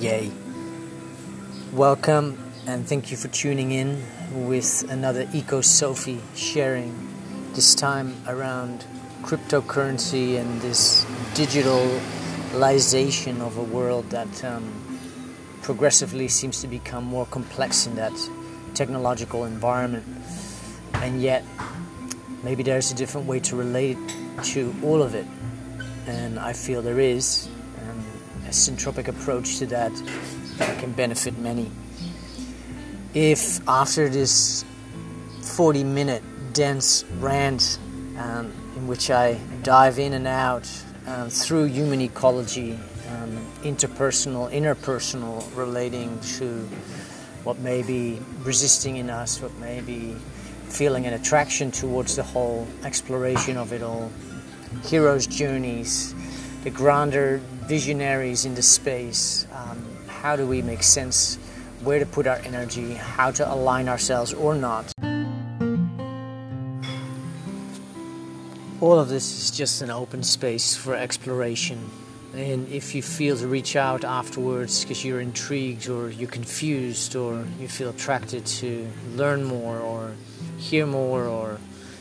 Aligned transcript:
Yay. 0.00 0.32
Welcome 1.72 2.36
and 2.66 2.86
thank 2.86 3.10
you 3.10 3.16
for 3.16 3.28
tuning 3.28 3.72
in 3.72 4.04
with 4.46 4.84
another 4.90 5.24
EcoSophy 5.26 6.20
sharing, 6.34 6.92
this 7.54 7.74
time 7.74 8.14
around 8.28 8.84
cryptocurrency 9.22 10.38
and 10.38 10.60
this 10.60 11.06
digitalization 11.32 13.40
of 13.40 13.56
a 13.56 13.62
world 13.62 14.10
that 14.10 14.44
um, 14.44 14.70
progressively 15.62 16.28
seems 16.28 16.60
to 16.60 16.68
become 16.68 17.02
more 17.02 17.24
complex 17.26 17.86
in 17.86 17.94
that 17.94 18.12
technological 18.74 19.46
environment. 19.46 20.04
And 20.92 21.22
yet, 21.22 21.42
maybe 22.42 22.62
there's 22.62 22.92
a 22.92 22.94
different 22.94 23.26
way 23.26 23.40
to 23.40 23.56
relate 23.56 23.96
to 24.42 24.74
all 24.84 25.02
of 25.02 25.14
it. 25.14 25.26
And 26.06 26.38
I 26.38 26.52
feel 26.52 26.82
there 26.82 27.00
is 27.00 27.48
syntropic 28.56 29.08
approach 29.08 29.58
to 29.58 29.66
that 29.66 29.92
that 30.58 30.78
can 30.78 30.92
benefit 30.92 31.38
many. 31.38 31.70
If 33.14 33.66
after 33.68 34.08
this 34.08 34.64
40 35.42 35.84
minute 35.84 36.22
dense 36.52 37.04
rant 37.18 37.78
um, 38.18 38.52
in 38.76 38.86
which 38.86 39.10
I 39.10 39.34
dive 39.62 39.98
in 39.98 40.14
and 40.14 40.26
out 40.26 40.68
um, 41.06 41.30
through 41.30 41.64
human 41.64 42.00
ecology, 42.00 42.78
um, 43.08 43.36
interpersonal, 43.62 44.50
interpersonal, 44.50 45.44
relating 45.56 46.18
to 46.38 46.68
what 47.44 47.58
may 47.58 47.82
be 47.82 48.18
resisting 48.42 48.96
in 48.96 49.08
us, 49.08 49.40
what 49.40 49.54
may 49.58 49.80
be 49.80 50.16
feeling 50.68 51.06
an 51.06 51.14
attraction 51.14 51.70
towards 51.70 52.16
the 52.16 52.22
whole 52.22 52.66
exploration 52.84 53.56
of 53.56 53.72
it 53.72 53.82
all, 53.82 54.10
heroes' 54.84 55.26
journeys, 55.26 56.14
the 56.64 56.70
grander 56.70 57.40
visionaries 57.66 58.44
in 58.44 58.54
the 58.54 58.62
space. 58.62 59.46
Um, 59.52 59.84
how 60.06 60.36
do 60.36 60.46
we 60.46 60.62
make 60.62 60.82
sense? 60.82 61.36
Where 61.82 61.98
to 61.98 62.06
put 62.06 62.26
our 62.26 62.38
energy? 62.44 62.94
How 62.94 63.32
to 63.32 63.52
align 63.52 63.88
ourselves 63.88 64.32
or 64.32 64.54
not? 64.54 64.92
All 68.80 68.98
of 69.00 69.08
this 69.08 69.38
is 69.38 69.50
just 69.50 69.82
an 69.82 69.90
open 69.90 70.22
space 70.22 70.76
for 70.76 70.94
exploration. 70.94 71.90
And 72.34 72.68
if 72.68 72.94
you 72.94 73.02
feel 73.02 73.36
to 73.36 73.48
reach 73.48 73.74
out 73.74 74.04
afterwards 74.04 74.82
because 74.82 75.04
you're 75.04 75.20
intrigued 75.20 75.88
or 75.88 76.10
you're 76.10 76.30
confused 76.30 77.16
or 77.16 77.46
you 77.58 77.66
feel 77.66 77.88
attracted 77.88 78.46
to 78.46 78.86
learn 79.14 79.42
more 79.42 79.78
or 79.80 80.12
hear 80.58 80.86
more 80.86 81.24
or 81.24 81.58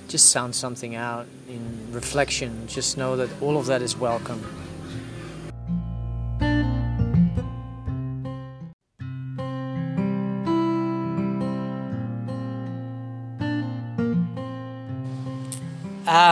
just 0.09 0.29
sound 0.29 0.53
something 0.53 0.95
out 0.95 1.25
in 1.47 1.88
reflection, 1.91 2.67
just 2.67 2.97
know 2.97 3.16
that 3.16 3.29
all 3.41 3.57
of 3.57 3.66
that 3.67 3.81
is 3.81 3.97
welcome. 3.97 4.44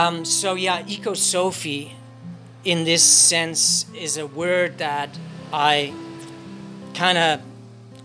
Um, 0.04 0.26
so 0.26 0.54
yeah, 0.54 0.82
EcoSophy, 0.82 1.92
in 2.62 2.84
this 2.84 3.02
sense, 3.02 3.86
is 3.94 4.18
a 4.18 4.26
word 4.26 4.76
that 4.76 5.08
I 5.50 5.94
kind 6.92 7.16
of 7.16 7.40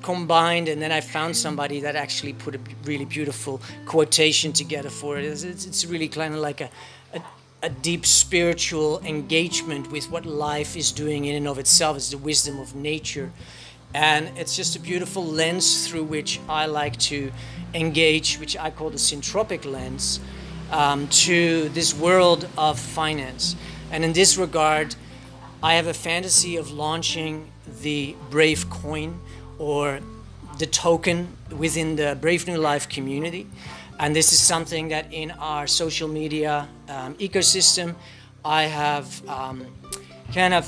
combined, 0.01 0.69
and 0.69 0.81
then 0.81 0.93
I 0.93 1.01
found 1.01 1.35
somebody 1.35 1.81
that 1.81 1.97
actually 1.97 2.31
put 2.31 2.55
a 2.55 2.59
really 2.85 3.03
beautiful 3.03 3.61
quotation 3.85 4.53
together 4.53 4.89
for 4.89 5.17
it. 5.17 5.25
It's, 5.25 5.43
it's 5.43 5.85
really 5.85 6.07
kind 6.07 6.33
of 6.33 6.39
like 6.39 6.61
a, 6.61 6.69
a, 7.13 7.21
a 7.63 7.69
deep 7.69 8.05
spiritual 8.05 9.01
engagement 9.01 9.91
with 9.91 10.09
what 10.09 10.25
life 10.25 10.77
is 10.77 10.93
doing 10.93 11.25
in 11.25 11.35
and 11.35 11.49
of 11.49 11.59
itself. 11.59 11.97
It's 11.97 12.11
the 12.11 12.17
wisdom 12.17 12.59
of 12.59 12.75
nature. 12.75 13.29
And 13.93 14.31
it's 14.37 14.55
just 14.55 14.77
a 14.77 14.79
beautiful 14.79 15.25
lens 15.25 15.85
through 15.85 16.05
which 16.05 16.39
I 16.47 16.65
like 16.67 16.97
to 17.11 17.33
engage, 17.73 18.37
which 18.39 18.55
I 18.55 18.69
call 18.69 18.89
the 18.89 18.97
syntropic 18.97 19.65
lens 19.65 20.21
um, 20.71 21.07
to 21.07 21.69
this 21.69 21.93
world 21.93 22.47
of 22.57 22.79
finance. 22.79 23.55
And 23.91 24.03
in 24.03 24.13
this 24.13 24.37
regard, 24.37 24.95
I 25.61 25.75
have 25.75 25.87
a 25.87 25.93
fantasy 25.93 26.57
of 26.57 26.71
launching 26.71 27.51
the 27.81 28.15
Brave 28.29 28.69
coin 28.69 29.19
or 29.57 29.99
the 30.57 30.65
token 30.65 31.35
within 31.51 31.95
the 31.95 32.17
Brave 32.19 32.47
New 32.47 32.57
Life 32.57 32.87
community. 32.89 33.47
And 33.99 34.15
this 34.15 34.31
is 34.31 34.39
something 34.39 34.89
that 34.89 35.11
in 35.11 35.31
our 35.31 35.67
social 35.67 36.07
media 36.07 36.67
um, 36.87 37.15
ecosystem, 37.15 37.95
I 38.45 38.63
have 38.63 39.27
um, 39.27 39.65
kind 40.33 40.53
of 40.53 40.65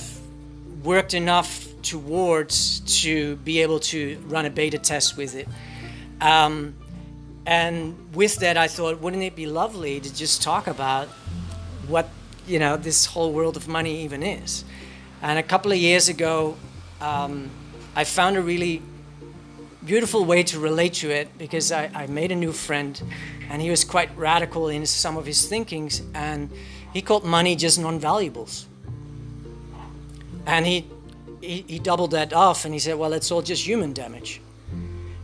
worked 0.84 1.14
enough 1.14 1.68
towards 1.82 2.82
to 3.02 3.38
be 3.38 3.62
able 3.62 3.80
to 3.80 4.18
run 4.28 4.46
a 4.46 4.50
beta 4.50 4.78
test 4.78 5.18
with 5.18 5.36
it. 5.36 5.48
Um, 6.20 6.76
and 7.46 8.16
with 8.16 8.38
that, 8.38 8.58
I 8.58 8.68
thought, 8.68 9.00
wouldn't 9.02 9.24
it 9.24 9.36
be 9.36 9.48
lovely 9.48 10.00
to 10.00 10.14
just 10.14 10.42
talk 10.42 10.68
about 10.68 11.08
what 11.88 12.10
you 12.48 12.60
know 12.60 12.78
this 12.78 13.06
whole 13.08 13.32
world 13.32 13.58
of 13.58 13.68
money 13.68 14.04
even 14.04 14.22
is? 14.22 14.64
And 15.22 15.40
a 15.40 15.44
couple 15.44 15.72
of 15.72 15.78
years 15.78 16.10
ago, 16.10 16.58
um, 17.00 17.50
I 17.96 18.04
found 18.04 18.38
a 18.38 18.42
really 18.42 18.82
beautiful 19.84 20.24
way 20.24 20.44
to 20.44 20.60
relate 20.60 20.94
to 20.94 21.10
it 21.10 21.36
because 21.40 21.72
I, 21.72 21.90
I, 21.96 22.06
made 22.06 22.32
a 22.32 22.36
new 22.36 22.52
friend, 22.52 23.02
and 23.50 23.62
he 23.62 23.72
was 23.72 23.84
quite 23.84 24.16
radical 24.16 24.68
in 24.68 24.86
some 24.86 25.18
of 25.18 25.26
his 25.26 25.48
thinkings, 25.48 26.04
and 26.14 26.52
he 26.94 27.02
called 27.02 27.26
money 27.26 27.56
just 27.56 27.80
non-valuables. 27.80 28.68
And 30.46 30.66
he, 30.66 30.88
he 31.42 31.66
he 31.68 31.80
doubled 31.80 32.12
that 32.12 32.34
off, 32.34 32.66
and 32.66 32.74
he 32.74 32.80
said, 32.80 32.98
"Well, 32.98 33.14
it's 33.14 33.32
all 33.32 33.42
just 33.42 33.66
human 33.66 33.94
damage." 33.94 34.42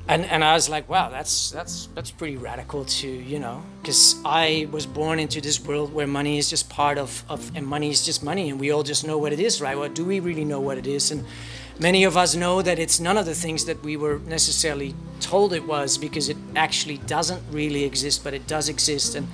And 0.07 0.25
and 0.25 0.43
I 0.43 0.53
was 0.53 0.69
like, 0.69 0.87
wow, 0.89 1.09
that's 1.09 1.51
that's 1.51 1.89
that's 1.95 2.11
pretty 2.11 2.37
radical 2.37 2.85
to 2.85 3.07
you 3.07 3.39
know, 3.39 3.63
because 3.81 4.15
I 4.23 4.67
was 4.71 4.85
born 4.85 5.19
into 5.19 5.41
this 5.41 5.59
world 5.59 5.93
where 5.93 6.07
money 6.07 6.37
is 6.37 6.49
just 6.49 6.69
part 6.69 6.97
of 6.97 7.23
of 7.29 7.51
and 7.55 7.65
money 7.65 7.89
is 7.89 8.05
just 8.05 8.23
money, 8.23 8.49
and 8.49 8.59
we 8.59 8.71
all 8.71 8.83
just 8.83 9.05
know 9.05 9.17
what 9.17 9.33
it 9.33 9.39
is, 9.39 9.61
right? 9.61 9.77
Well, 9.77 9.89
do 9.89 10.05
we 10.05 10.19
really 10.19 10.45
know 10.45 10.61
what 10.61 10.77
it 10.77 10.87
is? 10.87 11.11
And 11.11 11.25
many 11.79 12.05
of 12.05 12.15
us 12.15 12.35
know 12.35 12.61
that 12.61 12.79
it's 12.79 12.99
none 12.99 13.17
of 13.17 13.25
the 13.25 13.35
things 13.35 13.65
that 13.65 13.83
we 13.83 13.97
were 13.97 14.19
necessarily 14.19 14.95
told 15.19 15.53
it 15.53 15.67
was, 15.67 15.97
because 15.97 16.29
it 16.29 16.37
actually 16.55 16.97
doesn't 16.99 17.41
really 17.51 17.83
exist, 17.83 18.23
but 18.23 18.33
it 18.33 18.47
does 18.47 18.69
exist. 18.69 19.15
And 19.15 19.27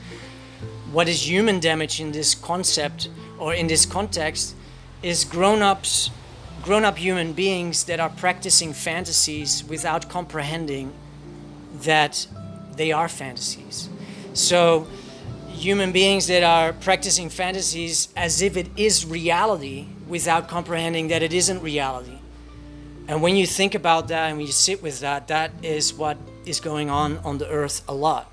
what 0.91 1.07
is 1.07 1.27
human 1.27 1.59
damage 1.59 1.99
in 1.99 2.11
this 2.11 2.35
concept 2.35 3.09
or 3.39 3.53
in 3.53 3.67
this 3.67 3.85
context 3.85 4.55
is 5.01 5.25
grown-ups 5.25 6.09
grown 6.63 6.85
up 6.85 6.97
human 6.97 7.33
beings 7.33 7.83
that 7.83 7.99
are 7.99 8.09
practicing 8.09 8.71
fantasies 8.71 9.63
without 9.65 10.07
comprehending 10.07 10.93
that 11.81 12.25
they 12.77 12.91
are 12.91 13.09
fantasies. 13.09 13.89
So, 14.33 14.87
human 15.49 15.91
beings 15.91 16.27
that 16.27 16.41
are 16.41 16.73
practicing 16.73 17.29
fantasies 17.29 18.07
as 18.15 18.41
if 18.41 18.57
it 18.57 18.67
is 18.77 19.05
reality 19.05 19.87
without 20.07 20.47
comprehending 20.47 21.09
that 21.09 21.21
it 21.21 21.33
isn't 21.33 21.61
reality. 21.61 22.17
And 23.07 23.21
when 23.21 23.35
you 23.35 23.45
think 23.45 23.75
about 23.75 24.07
that 24.07 24.29
and 24.29 24.37
when 24.37 24.47
you 24.47 24.53
sit 24.53 24.81
with 24.81 25.01
that, 25.01 25.27
that 25.27 25.51
is 25.61 25.93
what 25.93 26.17
is 26.45 26.61
going 26.61 26.89
on 26.89 27.17
on 27.19 27.37
the 27.37 27.49
earth 27.49 27.81
a 27.87 27.93
lot. 27.93 28.31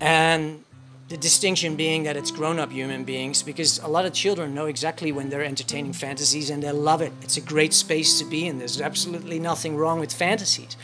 And 0.00 0.64
the 1.08 1.16
distinction 1.16 1.74
being 1.74 2.02
that 2.02 2.18
it's 2.18 2.30
grown 2.30 2.58
up 2.58 2.70
human 2.70 3.02
beings 3.02 3.42
because 3.42 3.78
a 3.78 3.88
lot 3.88 4.04
of 4.04 4.12
children 4.12 4.54
know 4.54 4.66
exactly 4.66 5.10
when 5.10 5.30
they're 5.30 5.42
entertaining 5.42 5.94
fantasies 5.94 6.50
and 6.50 6.62
they 6.62 6.70
love 6.70 7.00
it. 7.00 7.12
It's 7.22 7.38
a 7.38 7.40
great 7.40 7.72
space 7.72 8.18
to 8.18 8.26
be 8.26 8.46
in. 8.46 8.58
There's 8.58 8.78
absolutely 8.78 9.38
nothing 9.38 9.76
wrong 9.76 10.00
with 10.00 10.12
fantasies. 10.12 10.76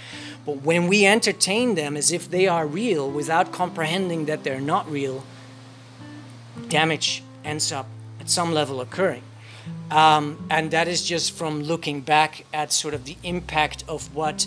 But 0.47 0.63
when 0.63 0.89
we 0.89 1.05
entertain 1.05 1.75
them 1.75 1.95
as 1.95 2.11
if 2.11 2.31
they 2.31 2.49
are 2.49 2.67
real 2.67 3.11
without 3.11 3.53
comprehending 3.53 4.25
that 4.25 4.45
they're 4.45 4.63
not 4.63 4.91
real, 4.91 5.25
damage 6.69 7.23
ends 7.45 7.71
up 7.71 7.87
at 8.19 8.31
some 8.31 8.53
level 8.53 8.81
occurring. 8.81 9.23
Um, 9.91 10.47
and 10.51 10.71
that 10.71 10.89
is 10.89 11.05
just 11.05 11.33
from 11.33 11.63
looking 11.63 12.01
back 12.01 12.47
at 12.53 12.73
sort 12.73 12.95
of 12.95 13.05
the 13.05 13.19
impact 13.23 13.85
of 13.89 14.15
what 14.15 14.47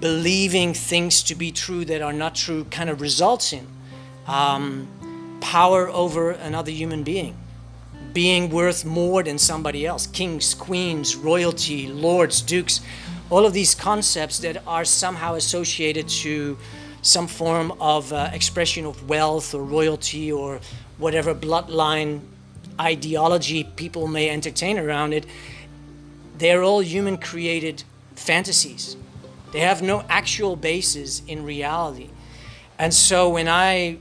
believing 0.00 0.72
things 0.72 1.22
to 1.24 1.34
be 1.34 1.52
true 1.52 1.84
that 1.84 2.00
are 2.00 2.12
not 2.12 2.34
true 2.34 2.64
kind 2.64 2.88
of 2.88 3.02
results 3.02 3.52
in 3.52 3.66
um, 4.26 4.88
power 5.40 5.88
over 5.88 6.30
another 6.30 6.70
human 6.70 7.02
being, 7.02 7.36
being 8.12 8.50
worth 8.50 8.84
more 8.84 9.22
than 9.22 9.38
somebody 9.38 9.86
else, 9.86 10.06
kings, 10.06 10.54
queens, 10.54 11.16
royalty, 11.16 11.86
lords, 11.88 12.40
dukes, 12.40 12.80
all 13.30 13.46
of 13.46 13.52
these 13.52 13.74
concepts 13.74 14.38
that 14.40 14.62
are 14.66 14.84
somehow 14.84 15.34
associated 15.34 16.08
to 16.08 16.58
some 17.02 17.26
form 17.26 17.72
of 17.80 18.12
uh, 18.12 18.30
expression 18.32 18.86
of 18.86 19.08
wealth 19.08 19.54
or 19.54 19.62
royalty 19.62 20.32
or 20.32 20.60
whatever 20.98 21.34
bloodline 21.34 22.20
ideology 22.80 23.64
people 23.64 24.06
may 24.06 24.30
entertain 24.30 24.78
around 24.78 25.12
it, 25.12 25.26
they're 26.38 26.62
all 26.62 26.80
human 26.80 27.16
created 27.16 27.84
fantasies. 28.16 28.96
They 29.52 29.60
have 29.60 29.82
no 29.82 30.04
actual 30.08 30.56
basis 30.56 31.22
in 31.26 31.44
reality. 31.44 32.10
And 32.78 32.92
so 32.92 33.28
when 33.28 33.48
I 33.48 33.98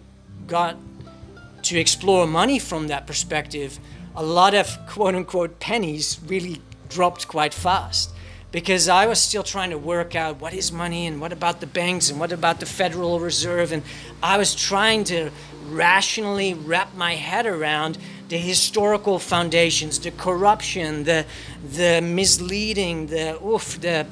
got 0.48 0.78
to 1.64 1.80
explore 1.80 2.28
money 2.28 2.60
from 2.60 2.88
that 2.88 3.08
perspective, 3.08 3.80
a 4.16 4.24
lot 4.24 4.54
of 4.54 4.78
quote 4.88 5.16
unquote 5.16 5.60
pennies 5.60 6.20
really 6.28 6.62
dropped 6.90 7.28
quite 7.28 7.54
fast. 7.54 8.14
because 8.54 8.88
I 8.88 9.08
was 9.08 9.20
still 9.20 9.42
trying 9.42 9.72
to 9.72 9.80
work 9.80 10.16
out 10.16 10.40
what 10.40 10.54
is 10.54 10.72
money 10.72 11.08
and 11.08 11.20
what 11.20 11.34
about 11.34 11.60
the 11.60 11.66
banks 11.66 12.12
and 12.12 12.20
what 12.20 12.32
about 12.32 12.60
the 12.60 12.68
Federal 12.68 13.20
Reserve. 13.20 13.72
And 13.72 13.82
I 14.22 14.38
was 14.38 14.54
trying 14.54 15.06
to 15.06 15.32
rationally 15.70 16.54
wrap 16.54 16.94
my 16.94 17.16
head 17.16 17.48
around 17.48 17.98
the 18.30 18.38
historical 18.38 19.18
foundations, 19.18 19.98
the 19.98 20.12
corruption, 20.12 21.04
the, 21.04 21.26
the 21.74 22.00
misleading, 22.02 23.08
the 23.08 23.44
oof, 23.44 23.82
the 23.82 24.06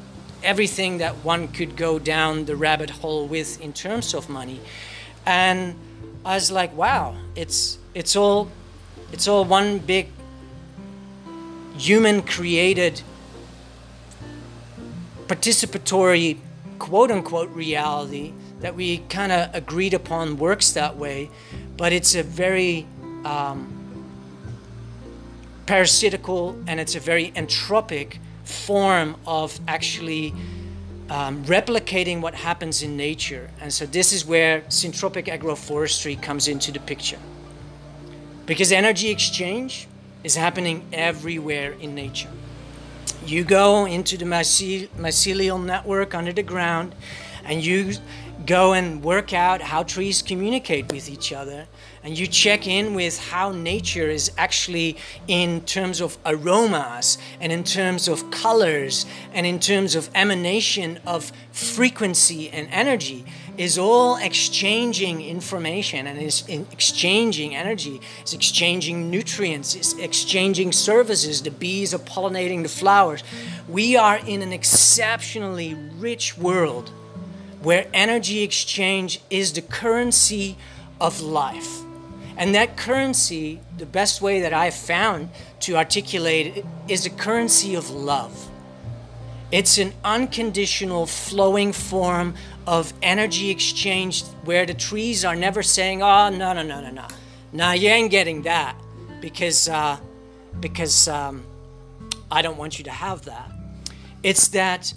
everything 0.44 0.98
that 0.98 1.24
one 1.24 1.48
could 1.48 1.76
go 1.76 2.00
down 2.00 2.46
the 2.46 2.56
rabbit 2.56 2.90
hole 2.90 3.28
with 3.28 3.62
in 3.62 3.72
terms 3.74 4.16
of 4.16 4.28
money. 4.28 4.60
And 5.24 5.76
I 6.24 6.36
was 6.36 6.52
like, 6.52 6.76
wow, 6.76 7.16
it's 7.36 7.80
it's 7.94 8.16
all 8.16 8.50
it's 9.12 9.28
all 9.28 9.44
one 9.44 9.80
big 9.80 10.08
human 11.78 12.22
created 12.22 13.02
participatory 15.28 16.38
quote 16.78 17.10
unquote 17.10 17.50
reality 17.52 18.34
that 18.60 18.76
we 18.76 19.00
kind 19.10 19.32
of 19.32 19.54
agreed 19.56 19.94
upon 19.94 20.38
works 20.38 20.72
that 20.74 20.96
way, 20.98 21.30
but 21.78 21.92
it's 21.92 22.14
a 22.14 22.22
very 22.22 22.86
um, 23.26 23.82
parasitical 25.66 26.56
and 26.68 26.80
it's 26.80 26.96
a 26.96 27.00
very 27.00 27.32
entropic 27.32 28.18
form 28.44 29.16
of 29.26 29.60
actually 29.68 30.34
um, 31.12 31.44
replicating 31.44 32.22
what 32.22 32.34
happens 32.34 32.82
in 32.82 32.96
nature. 32.96 33.50
And 33.60 33.74
so 33.74 33.86
this 33.86 34.14
is 34.14 34.26
where 34.26 34.62
syntropic 34.70 35.26
agroforestry 35.26 36.20
comes 36.20 36.48
into 36.48 36.72
the 36.72 36.80
picture. 36.80 37.20
Because 38.46 38.72
energy 38.72 39.10
exchange 39.10 39.90
is 40.24 40.38
happening 40.38 40.88
everywhere 40.94 41.74
in 41.74 41.94
nature. 41.96 42.30
You 43.26 43.44
go 43.44 43.86
into 43.86 44.18
the 44.18 44.24
mycelial 44.24 45.62
network 45.62 46.16
under 46.16 46.32
the 46.32 46.44
ground 46.44 46.96
and 47.44 47.64
you 47.64 47.96
go 48.46 48.72
and 48.72 49.04
work 49.04 49.34
out 49.34 49.62
how 49.62 49.84
trees 49.84 50.22
communicate 50.22 50.94
with 50.94 51.10
each 51.10 51.34
other 51.34 51.68
and 52.04 52.18
you 52.18 52.26
check 52.26 52.68
in 52.68 52.96
with 52.96 53.20
how 53.30 53.52
nature 53.52 54.10
is 54.10 54.32
actually 54.38 54.98
in 55.28 55.62
terms 55.62 56.02
of 56.02 56.18
aromas 56.26 57.20
and 57.40 57.52
in 57.52 57.64
terms 57.64 58.08
of 58.08 58.32
colors 58.32 59.06
and 59.34 59.46
in 59.46 59.60
terms 59.60 59.96
of 59.96 60.10
emanation 60.16 61.00
of 61.06 61.32
frequency 61.52 62.50
and 62.50 62.68
energy 62.72 63.24
is 63.56 63.78
all 63.78 64.16
exchanging 64.18 65.22
information 65.22 66.08
and 66.08 66.20
is 66.20 66.44
exchanging 66.48 67.54
energy 67.56 68.02
is 68.26 68.34
exchanging 68.34 69.12
nutrients 69.12 69.76
is 69.76 69.94
exchanging 70.00 70.72
services 70.72 71.44
the 71.44 71.52
bees 71.52 71.94
are 71.94 72.00
pollinating 72.00 72.64
the 72.64 72.70
flowers. 72.70 73.24
We 73.68 73.96
are 73.96 74.18
in 74.18 74.42
an 74.42 74.52
exceptionally 74.52 75.76
rich 76.00 76.36
world 76.38 76.90
where 77.62 77.86
energy 77.94 78.42
exchange 78.42 79.22
is 79.30 79.54
the 79.54 79.62
currency 79.62 80.58
of 81.00 81.22
life 81.22 81.84
and 82.38 82.56
that 82.56 82.78
currency, 82.78 83.60
the 83.78 83.86
best 83.86 84.22
way 84.22 84.42
that 84.42 84.54
I've 84.54 84.74
found 84.74 85.30
to 85.62 85.76
articulate 85.76 86.58
it, 86.58 86.66
is 86.88 87.06
a 87.06 87.10
currency 87.10 87.76
of 87.76 87.90
love. 87.90 88.50
It's 89.52 89.78
an 89.78 89.94
unconditional 90.04 91.06
flowing 91.06 91.74
form 91.74 92.36
of 92.66 92.94
energy 93.02 93.50
exchange 93.50 94.24
where 94.46 94.66
the 94.66 94.74
trees 94.74 95.26
are 95.26 95.36
never 95.36 95.62
saying, 95.62 96.02
oh, 96.02 96.30
no, 96.30 96.54
no, 96.54 96.64
no, 96.64 96.82
no, 96.82 96.90
no. 96.90 97.08
No, 97.52 97.72
you 97.74 97.90
ain't 97.90 98.12
getting 98.12 98.44
that 98.44 98.76
because, 99.20 99.68
uh, 99.68 99.98
because 100.62 101.10
um, 101.10 101.44
I 102.32 102.42
don't 102.42 102.58
want 102.58 102.78
you 102.78 102.86
to 102.86 102.92
have 102.92 103.26
that. 103.26 103.52
It's 104.24 104.48
that 104.50 104.94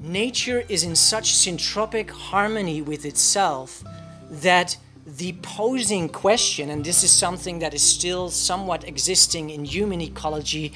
nature 0.00 0.64
is 0.68 0.82
in 0.82 0.96
such 0.96 1.34
syntropic 1.34 2.08
harmony 2.08 2.80
with 2.80 3.04
itself 3.04 3.84
that 4.30 4.76
the 5.16 5.32
posing 5.42 6.08
question, 6.08 6.70
and 6.70 6.84
this 6.84 7.02
is 7.02 7.10
something 7.10 7.58
that 7.58 7.74
is 7.74 7.82
still 7.82 8.30
somewhat 8.30 8.86
existing 8.86 9.50
in 9.50 9.64
human 9.64 10.00
ecology 10.00 10.72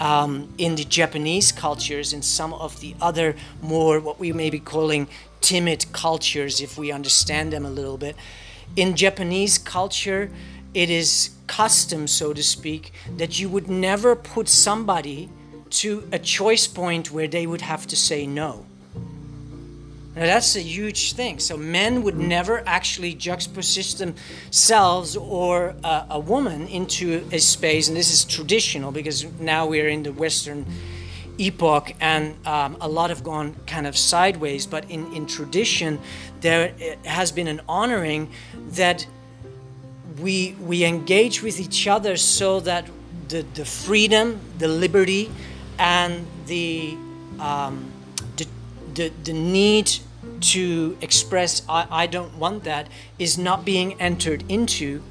um, 0.00 0.52
in 0.58 0.74
the 0.74 0.84
Japanese 0.84 1.52
cultures 1.52 2.12
and 2.12 2.24
some 2.24 2.52
of 2.52 2.80
the 2.80 2.94
other 3.00 3.34
more 3.62 3.98
what 4.00 4.18
we 4.18 4.32
may 4.32 4.50
be 4.50 4.58
calling 4.60 5.08
timid 5.40 5.86
cultures, 5.92 6.60
if 6.60 6.76
we 6.76 6.92
understand 6.92 7.52
them 7.52 7.64
a 7.64 7.70
little 7.70 7.96
bit. 7.96 8.16
In 8.76 8.94
Japanese 8.94 9.56
culture, 9.56 10.30
it 10.74 10.90
is 10.90 11.30
custom, 11.46 12.06
so 12.06 12.34
to 12.34 12.42
speak, 12.42 12.92
that 13.16 13.40
you 13.40 13.48
would 13.48 13.68
never 13.68 14.14
put 14.14 14.48
somebody 14.48 15.30
to 15.70 16.06
a 16.12 16.18
choice 16.18 16.66
point 16.66 17.10
where 17.10 17.28
they 17.28 17.46
would 17.46 17.62
have 17.62 17.86
to 17.86 17.96
say 17.96 18.26
no. 18.26 18.66
Now 20.18 20.24
that's 20.24 20.56
a 20.56 20.60
huge 20.60 21.12
thing. 21.12 21.38
So 21.38 21.56
men 21.56 22.02
would 22.02 22.18
never 22.18 22.64
actually 22.66 23.14
juxtapose 23.14 23.98
themselves 23.98 25.16
or 25.16 25.76
uh, 25.84 26.06
a 26.10 26.18
woman 26.18 26.66
into 26.66 27.24
a 27.30 27.38
space, 27.38 27.86
and 27.86 27.96
this 27.96 28.12
is 28.12 28.24
traditional 28.24 28.90
because 28.90 29.24
now 29.38 29.68
we're 29.68 29.86
in 29.86 30.02
the 30.02 30.10
Western 30.10 30.66
epoch 31.38 31.92
and 32.00 32.34
um, 32.48 32.76
a 32.80 32.88
lot 32.88 33.10
have 33.10 33.22
gone 33.22 33.54
kind 33.68 33.86
of 33.86 33.96
sideways. 33.96 34.66
But 34.66 34.90
in, 34.90 35.14
in 35.14 35.26
tradition, 35.26 36.00
there 36.40 36.74
has 37.04 37.30
been 37.30 37.46
an 37.46 37.60
honoring 37.68 38.28
that 38.70 39.06
we 40.20 40.56
we 40.60 40.84
engage 40.84 41.44
with 41.44 41.60
each 41.60 41.86
other 41.86 42.16
so 42.16 42.58
that 42.58 42.90
the, 43.28 43.42
the 43.54 43.64
freedom, 43.64 44.40
the 44.58 44.66
liberty, 44.66 45.30
and 45.78 46.26
the 46.46 46.96
um, 47.38 47.92
the, 48.36 48.48
the, 48.94 49.12
the 49.22 49.32
need 49.32 49.92
to 50.40 50.96
express 51.00 51.62
I, 51.68 51.86
I 51.90 52.06
don't 52.06 52.36
want 52.38 52.64
that 52.64 52.88
is 53.18 53.38
not 53.38 53.64
being 53.64 54.00
entered 54.00 54.44
into 54.48 55.02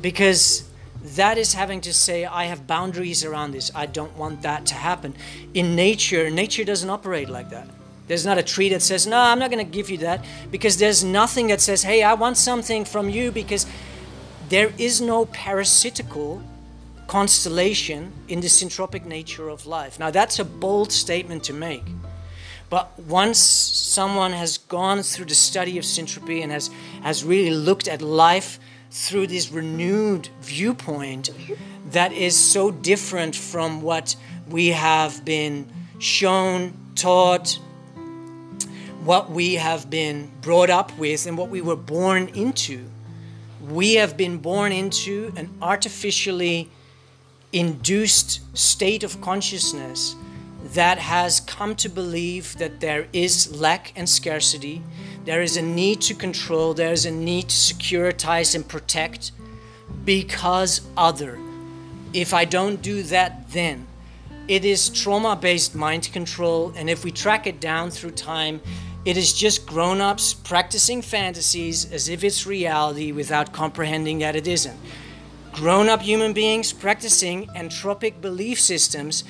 because 0.00 0.68
that 1.16 1.38
is 1.38 1.54
having 1.54 1.80
to 1.82 1.92
say 1.92 2.24
i 2.24 2.44
have 2.44 2.66
boundaries 2.66 3.24
around 3.24 3.52
this. 3.52 3.70
I 3.74 3.86
don't 3.86 4.16
want 4.16 4.42
that 4.42 4.66
to 4.66 4.74
happen. 4.74 5.14
In 5.52 5.76
nature 5.76 6.30
nature 6.30 6.64
doesn't 6.64 6.88
operate 6.88 7.28
like 7.28 7.50
that. 7.50 7.68
There's 8.06 8.26
not 8.26 8.38
a 8.38 8.42
tree 8.42 8.68
that 8.70 8.82
says 8.82 9.06
no 9.06 9.18
i'm 9.18 9.38
not 9.38 9.50
going 9.50 9.64
to 9.64 9.70
give 9.70 9.90
you 9.90 9.98
that 9.98 10.24
because 10.50 10.76
there's 10.78 11.02
nothing 11.02 11.48
that 11.48 11.60
says 11.60 11.82
hey 11.82 12.02
i 12.02 12.14
want 12.14 12.36
something 12.36 12.84
from 12.84 13.08
you 13.08 13.32
because 13.32 13.66
there 14.48 14.72
is 14.78 15.00
no 15.00 15.26
parasitical 15.26 16.42
constellation 17.06 18.12
in 18.28 18.40
the 18.40 18.46
syntropic 18.46 19.04
nature 19.04 19.48
of 19.48 19.66
life. 19.66 19.98
Now 19.98 20.10
that's 20.10 20.38
a 20.38 20.44
bold 20.44 20.92
statement 20.92 21.44
to 21.44 21.52
make 21.52 21.84
but 22.70 22.98
once 23.00 23.38
someone 23.38 24.32
has 24.32 24.58
gone 24.58 25.02
through 25.02 25.26
the 25.26 25.34
study 25.34 25.78
of 25.78 25.84
syntropy 25.84 26.42
and 26.42 26.50
has, 26.50 26.70
has 27.02 27.24
really 27.24 27.54
looked 27.54 27.88
at 27.88 28.02
life 28.02 28.58
through 28.90 29.26
this 29.26 29.50
renewed 29.50 30.28
viewpoint 30.40 31.30
that 31.90 32.12
is 32.12 32.36
so 32.36 32.70
different 32.70 33.34
from 33.34 33.82
what 33.82 34.16
we 34.48 34.68
have 34.68 35.24
been 35.24 35.66
shown, 35.98 36.72
taught, 36.94 37.58
what 39.04 39.30
we 39.30 39.54
have 39.54 39.90
been 39.90 40.30
brought 40.40 40.70
up 40.70 40.96
with, 40.98 41.26
and 41.26 41.36
what 41.36 41.50
we 41.50 41.60
were 41.60 41.76
born 41.76 42.28
into. 42.28 42.88
We 43.60 43.94
have 43.94 44.16
been 44.16 44.38
born 44.38 44.72
into 44.72 45.32
an 45.36 45.50
artificially 45.60 46.70
induced 47.52 48.40
state 48.56 49.04
of 49.04 49.20
consciousness 49.20 50.16
that 50.72 50.98
has 50.98 51.40
come 51.40 51.76
to 51.76 51.88
believe 51.88 52.56
that 52.56 52.80
there 52.80 53.06
is 53.12 53.54
lack 53.60 53.92
and 53.94 54.08
scarcity, 54.08 54.82
there 55.24 55.42
is 55.42 55.56
a 55.56 55.62
need 55.62 56.00
to 56.02 56.14
control, 56.14 56.72
there 56.72 56.92
is 56.92 57.04
a 57.04 57.10
need 57.10 57.48
to 57.48 57.54
securitize 57.54 58.54
and 58.54 58.66
protect 58.66 59.32
because 60.04 60.80
other. 60.96 61.38
If 62.14 62.32
I 62.32 62.46
don't 62.46 62.80
do 62.80 63.02
that, 63.04 63.50
then 63.50 63.86
it 64.48 64.64
is 64.64 64.88
trauma 64.88 65.36
based 65.36 65.74
mind 65.74 66.10
control, 66.12 66.72
and 66.76 66.88
if 66.88 67.04
we 67.04 67.10
track 67.10 67.46
it 67.46 67.60
down 67.60 67.90
through 67.90 68.12
time, 68.12 68.60
it 69.04 69.18
is 69.18 69.34
just 69.34 69.66
grown 69.66 70.00
ups 70.00 70.32
practicing 70.32 71.02
fantasies 71.02 71.90
as 71.92 72.08
if 72.08 72.24
it's 72.24 72.46
reality 72.46 73.12
without 73.12 73.52
comprehending 73.52 74.20
that 74.20 74.34
it 74.34 74.46
isn't. 74.46 74.78
Grown 75.52 75.90
up 75.90 76.00
human 76.00 76.32
beings 76.32 76.72
practicing 76.72 77.46
entropic 77.48 78.20
belief 78.22 78.58
systems 78.58 79.24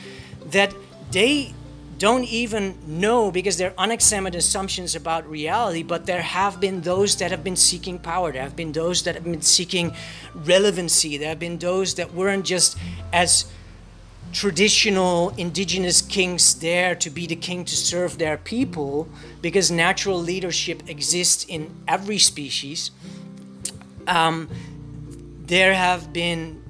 that 0.47 0.73
they 1.15 1.55
don't 1.99 2.25
even 2.25 2.77
know 2.87 3.31
because 3.31 3.57
they're 3.57 3.73
unexamined 3.79 4.35
assumptions 4.35 4.97
about 4.97 5.25
reality, 5.31 5.85
but 5.85 6.07
there 6.07 6.23
have 6.23 6.59
been 6.61 6.81
those 6.81 7.17
that 7.17 7.31
have 7.31 7.45
been 7.45 7.55
seeking 7.55 8.01
power. 8.01 8.33
There 8.33 8.43
have 8.43 8.57
been 8.57 8.73
those 8.73 9.05
that 9.05 9.15
have 9.15 9.23
been 9.23 9.41
seeking 9.41 9.95
relevancy. 10.35 11.17
There 11.17 11.29
have 11.29 11.39
been 11.39 11.59
those 11.59 11.95
that 11.95 12.13
weren't 12.13 12.45
just 12.45 12.77
as 13.13 13.47
traditional 14.33 15.31
indigenous 15.37 16.03
kings 16.03 16.57
there 16.57 16.97
to 16.97 17.09
be 17.11 17.29
the 17.29 17.37
king 17.37 17.65
to 17.65 17.77
serve 17.77 18.19
their 18.19 18.37
people 18.37 19.09
because 19.41 19.71
natural 19.71 20.19
leadership 20.19 20.83
exists 20.91 21.45
in 21.49 21.71
every 21.87 22.19
species. 22.19 22.91
Um, 24.09 24.49
there 25.47 25.75
have 25.75 26.13
been 26.13 26.61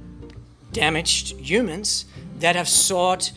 damaged 0.73 1.41
humans 1.41 2.05
that 2.41 2.57
have 2.57 2.69
sought 2.69 3.33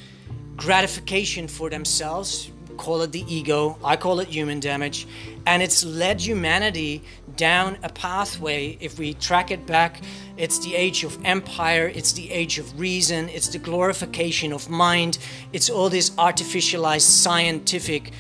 gratification 0.57 1.47
for 1.47 1.69
themselves 1.69 2.51
call 2.77 3.01
it 3.01 3.11
the 3.11 3.25
ego, 3.27 3.77
I 3.83 3.97
call 3.97 4.19
it 4.19 4.29
human 4.29 4.59
damage, 4.59 5.07
and 5.45 5.61
it's 5.61 5.83
led 5.83 6.21
humanity 6.21 7.03
down 7.35 7.77
a 7.83 7.89
pathway. 7.89 8.77
If 8.79 8.97
we 8.97 9.15
track 9.15 9.51
it 9.51 9.65
back, 9.65 10.01
it's 10.37 10.59
the 10.59 10.75
age 10.75 11.03
of 11.03 11.17
empire, 11.25 11.91
it's 11.93 12.13
the 12.13 12.31
age 12.31 12.59
of 12.59 12.79
reason, 12.79 13.29
it's 13.29 13.49
the 13.49 13.57
glorification 13.57 14.53
of 14.53 14.69
mind, 14.69 15.17
it's 15.51 15.69
all 15.69 15.89
this 15.89 16.11
artificialized 16.11 17.01
scientific 17.01 18.11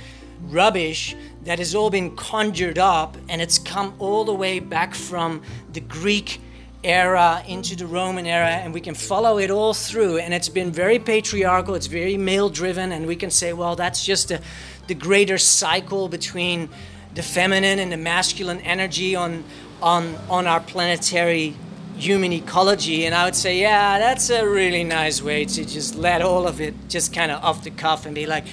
rubbish 0.49 1.15
that 1.43 1.59
has 1.59 1.73
all 1.73 1.89
been 1.89 2.15
conjured 2.15 2.77
up, 2.77 3.15
and 3.29 3.41
it's 3.41 3.59
come 3.59 3.93
all 3.99 4.25
the 4.25 4.33
way 4.33 4.59
back 4.59 4.93
from 4.93 5.41
the 5.71 5.81
Greek 5.81 6.41
era 6.87 7.43
into 7.47 7.75
the 7.75 7.85
Roman 7.85 8.25
era, 8.25 8.47
and 8.47 8.73
we 8.73 8.79
can 8.79 8.95
follow 8.95 9.37
it 9.37 9.51
all 9.51 9.73
through. 9.73 10.17
And 10.17 10.33
it's 10.33 10.49
been 10.49 10.71
very 10.71 10.99
patriarchal, 10.99 11.75
it's 11.75 11.87
very 11.87 12.17
male 12.17 12.49
driven, 12.49 12.91
and 12.91 13.05
we 13.05 13.15
can 13.15 13.29
say, 13.29 13.53
well, 13.53 13.75
that's 13.75 14.05
just 14.05 14.29
the, 14.29 14.41
the 14.87 14.95
greater 14.95 15.37
cycle 15.37 16.07
between 16.07 16.69
the 17.13 17.21
feminine 17.21 17.79
and 17.79 17.91
the 17.91 17.97
masculine 17.97 18.61
energy 18.61 19.15
on, 19.15 19.43
on, 19.81 20.15
on 20.29 20.47
our 20.47 20.61
planetary 20.61 21.55
human 21.97 22.31
ecology. 22.31 23.05
And 23.05 23.13
I 23.13 23.25
would 23.25 23.35
say, 23.35 23.59
yeah, 23.59 23.99
that's 23.99 24.29
a 24.29 24.47
really 24.47 24.83
nice 24.83 25.21
way 25.21 25.45
to 25.45 25.65
just 25.65 25.95
let 25.95 26.21
all 26.21 26.47
of 26.47 26.61
it 26.61 26.73
just 26.87 27.13
kind 27.13 27.31
of 27.31 27.43
off 27.43 27.63
the 27.63 27.71
cuff 27.71 28.05
and 28.05 28.15
be 28.15 28.25
like, 28.25 28.45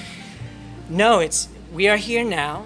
no, 0.89 1.21
it's 1.21 1.49
we 1.73 1.89
are 1.89 1.97
here 1.97 2.25
now 2.25 2.65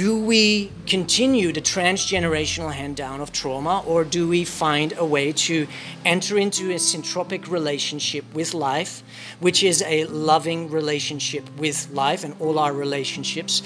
do 0.00 0.18
we 0.18 0.72
continue 0.86 1.52
the 1.52 1.60
transgenerational 1.60 2.72
hand 2.72 2.96
down 2.96 3.20
of 3.20 3.30
trauma 3.32 3.84
or 3.86 4.02
do 4.02 4.26
we 4.26 4.46
find 4.46 4.94
a 4.96 5.04
way 5.04 5.30
to 5.30 5.66
enter 6.06 6.38
into 6.38 6.70
a 6.70 6.76
syntropic 6.76 7.50
relationship 7.50 8.24
with 8.32 8.54
life 8.54 9.02
which 9.40 9.62
is 9.62 9.82
a 9.82 10.06
loving 10.06 10.70
relationship 10.70 11.44
with 11.58 11.90
life 11.90 12.24
and 12.24 12.34
all 12.40 12.58
our 12.58 12.72
relationships? 12.72 13.62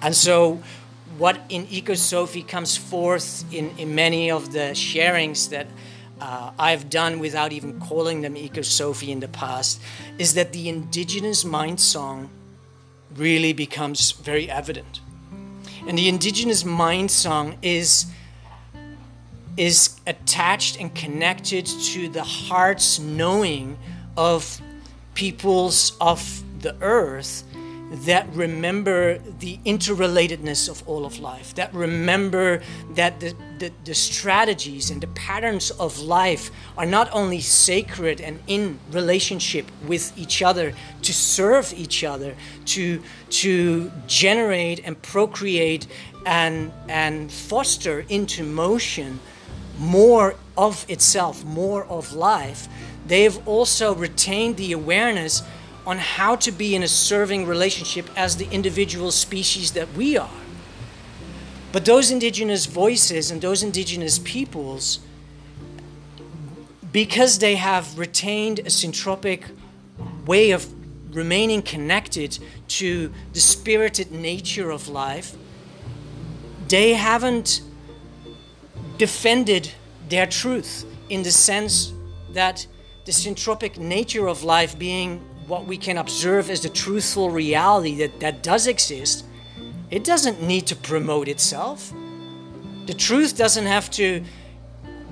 And 0.00 0.16
so 0.16 0.62
what 1.18 1.38
in 1.50 1.66
ecosophy 1.66 2.48
comes 2.48 2.78
forth 2.78 3.44
in, 3.52 3.68
in 3.76 3.94
many 3.94 4.30
of 4.30 4.54
the 4.54 4.72
sharings 4.72 5.50
that 5.50 5.66
uh, 6.18 6.50
I've 6.58 6.88
done 6.88 7.18
without 7.18 7.52
even 7.52 7.78
calling 7.78 8.22
them 8.22 8.36
ecosophy 8.36 9.10
in 9.10 9.20
the 9.20 9.28
past 9.28 9.82
is 10.16 10.32
that 10.32 10.54
the 10.54 10.70
indigenous 10.70 11.44
mind 11.44 11.78
song 11.78 12.30
really 13.14 13.52
becomes 13.52 14.12
very 14.12 14.48
evident 14.48 15.00
and 15.86 15.98
the 15.98 16.08
indigenous 16.08 16.64
mind 16.64 17.10
song 17.10 17.56
is 17.62 18.06
is 19.56 20.00
attached 20.06 20.80
and 20.80 20.92
connected 20.94 21.64
to 21.64 22.08
the 22.08 22.22
heart's 22.22 22.98
knowing 22.98 23.78
of 24.16 24.60
peoples 25.14 25.96
of 26.00 26.42
the 26.60 26.74
earth 26.80 27.44
that 27.94 28.26
remember 28.34 29.18
the 29.18 29.58
interrelatedness 29.64 30.68
of 30.68 30.86
all 30.88 31.06
of 31.06 31.18
life, 31.20 31.54
that 31.54 31.72
remember 31.72 32.60
that 32.94 33.20
the, 33.20 33.34
the, 33.58 33.72
the, 33.84 33.94
strategies 33.94 34.90
and 34.90 35.00
the 35.00 35.06
patterns 35.08 35.70
of 35.72 36.00
life 36.00 36.50
are 36.76 36.86
not 36.86 37.08
only 37.12 37.40
sacred 37.40 38.20
and 38.20 38.40
in 38.46 38.78
relationship 38.90 39.66
with 39.86 40.16
each 40.18 40.42
other 40.42 40.72
to 41.02 41.12
serve 41.12 41.72
each 41.74 42.02
other, 42.02 42.34
to, 42.64 43.00
to 43.30 43.90
generate 44.06 44.80
and 44.84 45.00
procreate 45.02 45.86
and, 46.26 46.72
and 46.88 47.30
foster 47.30 48.04
into 48.08 48.42
motion 48.42 49.20
more 49.78 50.34
of 50.56 50.84
itself, 50.88 51.44
more 51.44 51.84
of 51.84 52.12
life, 52.12 52.68
they 53.06 53.22
have 53.24 53.46
also 53.46 53.94
retained 53.94 54.56
the 54.56 54.72
awareness 54.72 55.42
on 55.86 55.98
how 55.98 56.36
to 56.36 56.50
be 56.50 56.74
in 56.74 56.82
a 56.82 56.88
serving 56.88 57.46
relationship 57.46 58.08
as 58.16 58.36
the 58.36 58.48
individual 58.50 59.10
species 59.10 59.72
that 59.72 59.92
we 59.94 60.16
are. 60.16 60.30
But 61.72 61.84
those 61.84 62.10
indigenous 62.10 62.66
voices 62.66 63.30
and 63.30 63.40
those 63.40 63.62
indigenous 63.62 64.18
peoples, 64.18 65.00
because 66.92 67.40
they 67.40 67.56
have 67.56 67.98
retained 67.98 68.60
a 68.60 68.64
syntropic 68.64 69.42
way 70.24 70.52
of 70.52 70.66
remaining 71.14 71.62
connected 71.62 72.38
to 72.68 73.12
the 73.32 73.40
spirited 73.40 74.12
nature 74.12 74.70
of 74.70 74.88
life, 74.88 75.36
they 76.68 76.94
haven't 76.94 77.62
defended 78.96 79.70
their 80.08 80.26
truth 80.26 80.86
in 81.08 81.22
the 81.22 81.30
sense 81.30 81.92
that 82.30 82.66
the 83.04 83.12
syntropic 83.12 83.76
nature 83.78 84.28
of 84.28 84.44
life 84.44 84.78
being 84.78 85.22
what 85.46 85.66
we 85.66 85.76
can 85.76 85.98
observe 85.98 86.50
as 86.50 86.62
the 86.62 86.68
truthful 86.68 87.30
reality 87.30 87.96
that, 87.96 88.20
that 88.20 88.42
does 88.42 88.66
exist, 88.66 89.24
it 89.90 90.04
doesn't 90.04 90.42
need 90.42 90.66
to 90.66 90.76
promote 90.76 91.28
itself. 91.28 91.92
The 92.86 92.94
truth 92.94 93.36
doesn't 93.36 93.66
have 93.66 93.90
to 93.92 94.24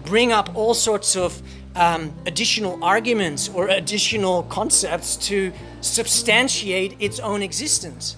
bring 0.05 0.33
up 0.33 0.55
all 0.55 0.75
sorts 0.75 1.17
of 1.17 1.41
um, 1.75 2.13
additional 2.27 2.83
arguments 2.83 3.49
or 3.49 3.69
additional 3.69 4.43
concepts 4.45 5.17
to 5.29 5.53
substantiate 5.81 6.97
its 6.99 7.19
own 7.21 7.43
existence. 7.43 8.17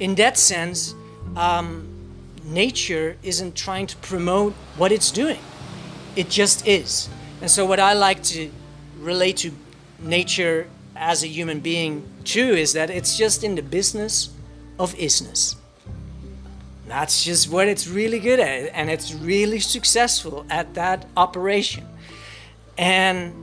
In 0.00 0.14
that 0.16 0.38
sense, 0.38 0.94
um, 1.36 1.86
nature 2.44 3.16
isn't 3.22 3.54
trying 3.54 3.86
to 3.86 3.96
promote 3.98 4.52
what 4.76 4.92
it's 4.92 5.10
doing, 5.10 5.40
it 6.16 6.28
just 6.28 6.66
is. 6.66 7.08
And 7.40 7.50
so, 7.50 7.64
what 7.64 7.78
I 7.78 7.92
like 7.92 8.22
to 8.24 8.50
relate 8.98 9.38
to 9.38 9.52
nature 10.00 10.66
as 10.98 11.22
a 11.22 11.28
human 11.28 11.60
being 11.60 12.04
too 12.24 12.50
is 12.50 12.72
that 12.72 12.90
it's 12.90 13.16
just 13.16 13.44
in 13.44 13.54
the 13.54 13.62
business 13.62 14.30
of 14.78 14.94
isness. 14.94 15.56
That's 16.86 17.22
just 17.22 17.50
what 17.50 17.68
it's 17.68 17.86
really 17.86 18.18
good 18.18 18.40
at, 18.40 18.70
and 18.74 18.90
it's 18.90 19.12
really 19.12 19.60
successful 19.60 20.46
at 20.48 20.74
that 20.74 21.06
operation. 21.16 21.86
And 22.78 23.34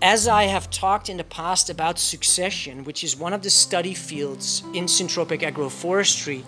as 0.00 0.28
I 0.28 0.44
have 0.44 0.70
talked 0.70 1.08
in 1.08 1.16
the 1.16 1.24
past 1.24 1.68
about 1.68 1.98
succession, 1.98 2.84
which 2.84 3.04
is 3.04 3.16
one 3.16 3.32
of 3.32 3.42
the 3.42 3.50
study 3.50 3.94
fields 3.94 4.62
in 4.72 4.86
syntropic 4.86 5.40
agroforestry 5.40 6.42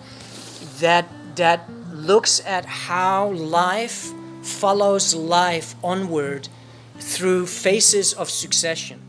that, 0.79 1.05
that 1.35 1.69
looks 1.91 2.41
at 2.45 2.65
how 2.65 3.29
life 3.31 4.11
follows 4.41 5.13
life 5.13 5.75
onward 5.83 6.47
through 6.97 7.45
phases 7.45 8.13
of 8.13 8.29
succession. 8.29 8.99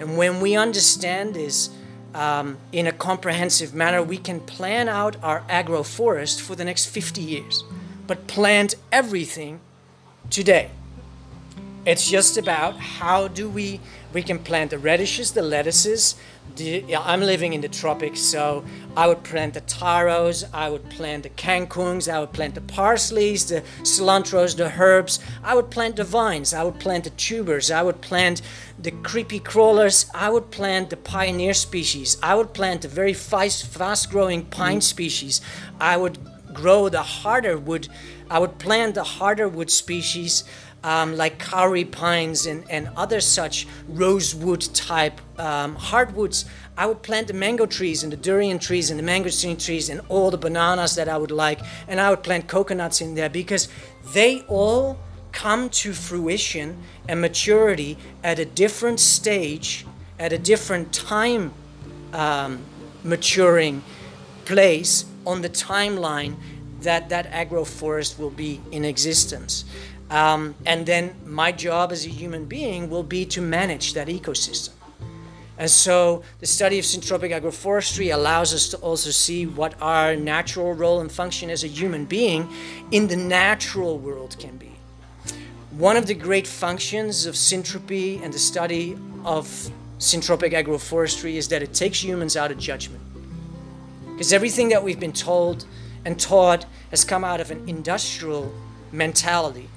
And 0.00 0.16
when 0.16 0.40
we 0.40 0.56
understand 0.56 1.34
this 1.34 1.68
um, 2.14 2.56
in 2.72 2.86
a 2.86 2.92
comprehensive 2.92 3.74
manner, 3.74 4.02
we 4.02 4.16
can 4.16 4.40
plan 4.40 4.88
out 4.88 5.16
our 5.22 5.42
agroforest 5.42 6.40
for 6.40 6.56
the 6.56 6.64
next 6.64 6.86
50 6.86 7.20
years, 7.20 7.62
but 8.06 8.26
plant 8.26 8.74
everything 8.90 9.60
today. 10.30 10.70
It's 11.86 12.08
just 12.08 12.36
about 12.36 12.76
how 12.78 13.28
do 13.28 13.48
we 13.48 13.80
we 14.12 14.22
can 14.22 14.38
plant 14.38 14.70
the 14.70 14.78
radishes, 14.78 15.32
the 15.32 15.42
lettuces, 15.42 16.16
the, 16.56 16.84
yeah, 16.88 17.00
I'm 17.00 17.20
living 17.20 17.52
in 17.52 17.60
the 17.60 17.68
tropics, 17.68 18.20
so 18.20 18.64
I 18.96 19.06
would 19.06 19.22
plant 19.22 19.54
the 19.54 19.60
taros, 19.60 20.44
I 20.52 20.68
would 20.68 20.88
plant 20.90 21.22
the 21.22 21.30
kangkungs, 21.30 22.12
I 22.12 22.18
would 22.18 22.32
plant 22.32 22.54
the 22.54 22.60
parsleys, 22.60 23.48
the 23.48 23.62
cilantros, 23.82 24.56
the 24.56 24.70
herbs. 24.70 25.20
I 25.44 25.54
would 25.54 25.70
plant 25.70 25.96
the 25.96 26.04
vines, 26.04 26.52
I 26.52 26.64
would 26.64 26.80
plant 26.80 27.04
the 27.04 27.10
tubers, 27.10 27.70
I 27.70 27.82
would 27.82 28.00
plant 28.00 28.42
the 28.78 28.90
creepy 28.90 29.38
crawlers, 29.38 30.10
I 30.14 30.30
would 30.30 30.50
plant 30.50 30.90
the 30.90 30.96
pioneer 30.96 31.54
species, 31.54 32.16
I 32.22 32.34
would 32.34 32.52
plant 32.52 32.82
the 32.82 32.88
very 32.88 33.14
fast, 33.14 33.66
fast-growing 33.66 34.46
pine 34.46 34.78
mm. 34.78 34.82
species. 34.82 35.40
I 35.80 35.96
would 35.96 36.18
grow 36.52 36.88
the 36.88 37.02
harder 37.02 37.56
wood, 37.58 37.88
I 38.28 38.38
would 38.38 38.58
plant 38.58 38.94
the 38.94 39.04
harder 39.04 39.48
wood 39.48 39.70
species 39.70 40.44
um, 40.82 41.16
like 41.16 41.38
kauri 41.38 41.84
pines 41.84 42.46
and, 42.46 42.64
and 42.70 42.90
other 42.96 43.20
such 43.20 43.66
rosewood 43.88 44.62
type 44.74 45.20
um, 45.38 45.74
hardwoods, 45.76 46.44
I 46.76 46.86
would 46.86 47.02
plant 47.02 47.28
the 47.28 47.34
mango 47.34 47.66
trees 47.66 48.02
and 48.02 48.12
the 48.12 48.16
durian 48.16 48.58
trees 48.58 48.90
and 48.90 48.98
the 48.98 49.04
mangosteen 49.04 49.62
trees 49.62 49.88
and 49.88 50.00
all 50.08 50.30
the 50.30 50.38
bananas 50.38 50.94
that 50.94 51.08
I 51.08 51.18
would 51.18 51.30
like, 51.30 51.60
and 51.88 52.00
I 52.00 52.10
would 52.10 52.22
plant 52.22 52.48
coconuts 52.48 53.00
in 53.00 53.14
there 53.14 53.28
because 53.28 53.68
they 54.14 54.42
all 54.42 54.98
come 55.32 55.68
to 55.70 55.92
fruition 55.92 56.78
and 57.08 57.20
maturity 57.20 57.98
at 58.24 58.38
a 58.38 58.44
different 58.44 59.00
stage, 59.00 59.86
at 60.18 60.32
a 60.32 60.38
different 60.38 60.92
time 60.92 61.52
um, 62.12 62.60
maturing 63.04 63.82
place 64.44 65.04
on 65.26 65.42
the 65.42 65.48
timeline 65.48 66.36
that 66.80 67.10
that 67.10 67.30
agroforest 67.30 68.18
will 68.18 68.30
be 68.30 68.60
in 68.72 68.84
existence. 68.84 69.64
Um, 70.10 70.56
and 70.66 70.84
then 70.84 71.14
my 71.24 71.52
job 71.52 71.92
as 71.92 72.04
a 72.04 72.08
human 72.08 72.44
being 72.44 72.90
will 72.90 73.04
be 73.04 73.24
to 73.26 73.40
manage 73.40 73.94
that 73.94 74.08
ecosystem. 74.08 74.72
And 75.56 75.70
so 75.70 76.22
the 76.40 76.46
study 76.46 76.78
of 76.78 76.84
syntropic 76.84 77.38
agroforestry 77.38 78.12
allows 78.12 78.54
us 78.54 78.68
to 78.68 78.78
also 78.78 79.10
see 79.10 79.46
what 79.46 79.74
our 79.80 80.16
natural 80.16 80.72
role 80.72 81.00
and 81.00 81.12
function 81.12 81.50
as 81.50 81.62
a 81.64 81.66
human 81.66 82.06
being 82.06 82.48
in 82.90 83.08
the 83.08 83.16
natural 83.16 83.98
world 83.98 84.36
can 84.38 84.56
be. 84.56 84.72
One 85.72 85.96
of 85.96 86.06
the 86.06 86.14
great 86.14 86.46
functions 86.46 87.26
of 87.26 87.34
syntropy 87.34 88.22
and 88.22 88.32
the 88.32 88.38
study 88.38 88.96
of 89.24 89.46
syntropic 89.98 90.52
agroforestry 90.52 91.34
is 91.34 91.48
that 91.48 91.62
it 91.62 91.74
takes 91.74 92.02
humans 92.02 92.36
out 92.36 92.50
of 92.50 92.58
judgment. 92.58 93.02
Because 94.06 94.32
everything 94.32 94.70
that 94.70 94.82
we've 94.82 94.98
been 94.98 95.12
told 95.12 95.66
and 96.06 96.18
taught 96.18 96.64
has 96.90 97.04
come 97.04 97.22
out 97.22 97.40
of 97.40 97.50
an 97.50 97.68
industrial 97.68 98.52
mentality. 98.92 99.68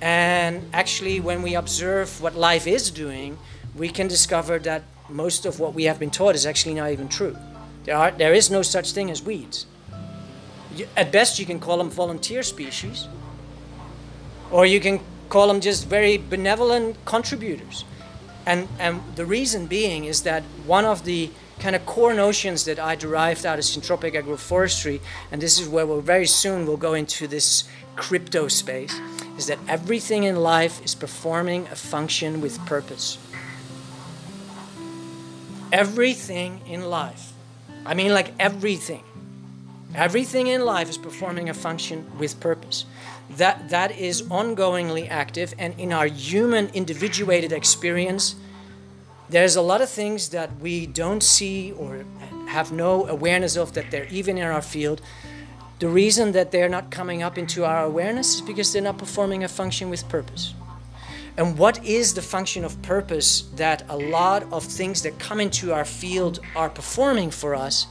And 0.00 0.68
actually, 0.72 1.20
when 1.20 1.42
we 1.42 1.54
observe 1.54 2.20
what 2.20 2.34
life 2.34 2.66
is 2.66 2.90
doing, 2.90 3.38
we 3.74 3.88
can 3.88 4.08
discover 4.08 4.58
that 4.60 4.82
most 5.08 5.46
of 5.46 5.60
what 5.60 5.74
we 5.74 5.84
have 5.84 5.98
been 5.98 6.10
taught 6.10 6.34
is 6.34 6.46
actually 6.46 6.74
not 6.74 6.90
even 6.90 7.08
true. 7.08 7.36
There, 7.84 7.96
are, 7.96 8.10
there 8.10 8.34
is 8.34 8.50
no 8.50 8.62
such 8.62 8.92
thing 8.92 9.10
as 9.10 9.22
weeds. 9.22 9.66
At 10.96 11.12
best, 11.12 11.38
you 11.38 11.46
can 11.46 11.60
call 11.60 11.78
them 11.78 11.90
volunteer 11.90 12.42
species, 12.42 13.08
or 14.50 14.66
you 14.66 14.80
can 14.80 15.00
call 15.28 15.48
them 15.48 15.60
just 15.60 15.86
very 15.86 16.18
benevolent 16.18 16.96
contributors. 17.04 17.84
And, 18.44 18.68
and 18.78 19.00
the 19.16 19.24
reason 19.24 19.66
being 19.66 20.04
is 20.04 20.22
that 20.22 20.42
one 20.66 20.84
of 20.84 21.04
the 21.04 21.30
kind 21.58 21.74
of 21.74 21.84
core 21.86 22.14
notions 22.14 22.64
that 22.66 22.78
I 22.78 22.94
derived 22.94 23.46
out 23.46 23.58
of 23.58 23.64
syntropic 23.64 24.14
agroforestry, 24.14 25.00
and 25.32 25.40
this 25.40 25.58
is 25.58 25.68
where 25.68 25.86
we'll 25.86 26.00
very 26.00 26.26
soon 26.26 26.66
we'll 26.66 26.76
go 26.76 26.94
into 26.94 27.26
this 27.26 27.64
crypto 27.96 28.48
space, 28.48 28.94
is 29.38 29.46
that 29.46 29.58
everything 29.68 30.24
in 30.24 30.36
life 30.36 30.84
is 30.84 30.94
performing 30.94 31.66
a 31.68 31.76
function 31.76 32.40
with 32.40 32.58
purpose. 32.66 33.18
Everything 35.72 36.60
in 36.66 36.90
life, 36.90 37.32
I 37.84 37.94
mean, 37.94 38.12
like 38.12 38.32
everything, 38.38 39.02
everything 39.94 40.48
in 40.48 40.64
life 40.64 40.90
is 40.90 40.98
performing 40.98 41.48
a 41.48 41.54
function 41.54 42.06
with 42.18 42.38
purpose. 42.38 42.84
That, 43.30 43.70
that 43.70 43.98
is 43.98 44.22
ongoingly 44.22 45.08
active, 45.10 45.54
and 45.58 45.78
in 45.80 45.92
our 45.92 46.06
human 46.06 46.68
individuated 46.68 47.50
experience, 47.52 48.36
there's 49.28 49.56
a 49.56 49.62
lot 49.62 49.80
of 49.80 49.88
things 49.88 50.28
that 50.30 50.60
we 50.60 50.86
don't 50.86 51.22
see 51.22 51.72
or 51.72 52.04
have 52.48 52.72
no 52.72 53.06
awareness 53.06 53.56
of 53.56 53.72
that 53.74 53.90
they're 53.90 54.06
even 54.06 54.38
in 54.38 54.44
our 54.44 54.62
field. 54.62 55.00
The 55.78 55.88
reason 55.88 56.32
that 56.32 56.52
they're 56.52 56.68
not 56.68 56.90
coming 56.90 57.22
up 57.22 57.36
into 57.36 57.64
our 57.64 57.84
awareness 57.84 58.36
is 58.36 58.40
because 58.40 58.72
they're 58.72 58.82
not 58.82 58.98
performing 58.98 59.44
a 59.44 59.48
function 59.48 59.90
with 59.90 60.08
purpose. 60.08 60.54
And 61.36 61.58
what 61.58 61.84
is 61.84 62.14
the 62.14 62.22
function 62.22 62.64
of 62.64 62.80
purpose 62.80 63.42
that 63.56 63.84
a 63.90 63.96
lot 63.96 64.50
of 64.52 64.64
things 64.64 65.02
that 65.02 65.18
come 65.18 65.38
into 65.38 65.72
our 65.72 65.84
field 65.84 66.40
are 66.54 66.70
performing 66.70 67.30
for 67.30 67.54
us 67.54 67.88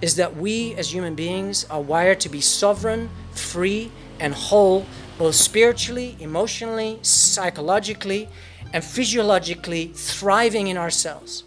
is 0.00 0.16
that 0.16 0.36
we 0.36 0.74
as 0.76 0.94
human 0.94 1.14
beings 1.14 1.64
are 1.64 1.80
wired 1.82 2.20
to 2.20 2.28
be 2.28 2.40
sovereign, 2.40 3.10
free, 3.32 3.92
and 4.18 4.32
whole, 4.32 4.86
both 5.18 5.34
spiritually, 5.34 6.16
emotionally, 6.20 6.98
psychologically, 7.02 8.28
and 8.72 8.84
physiologically 8.84 9.88
thriving 9.94 10.68
in 10.68 10.76
ourselves. 10.76 11.44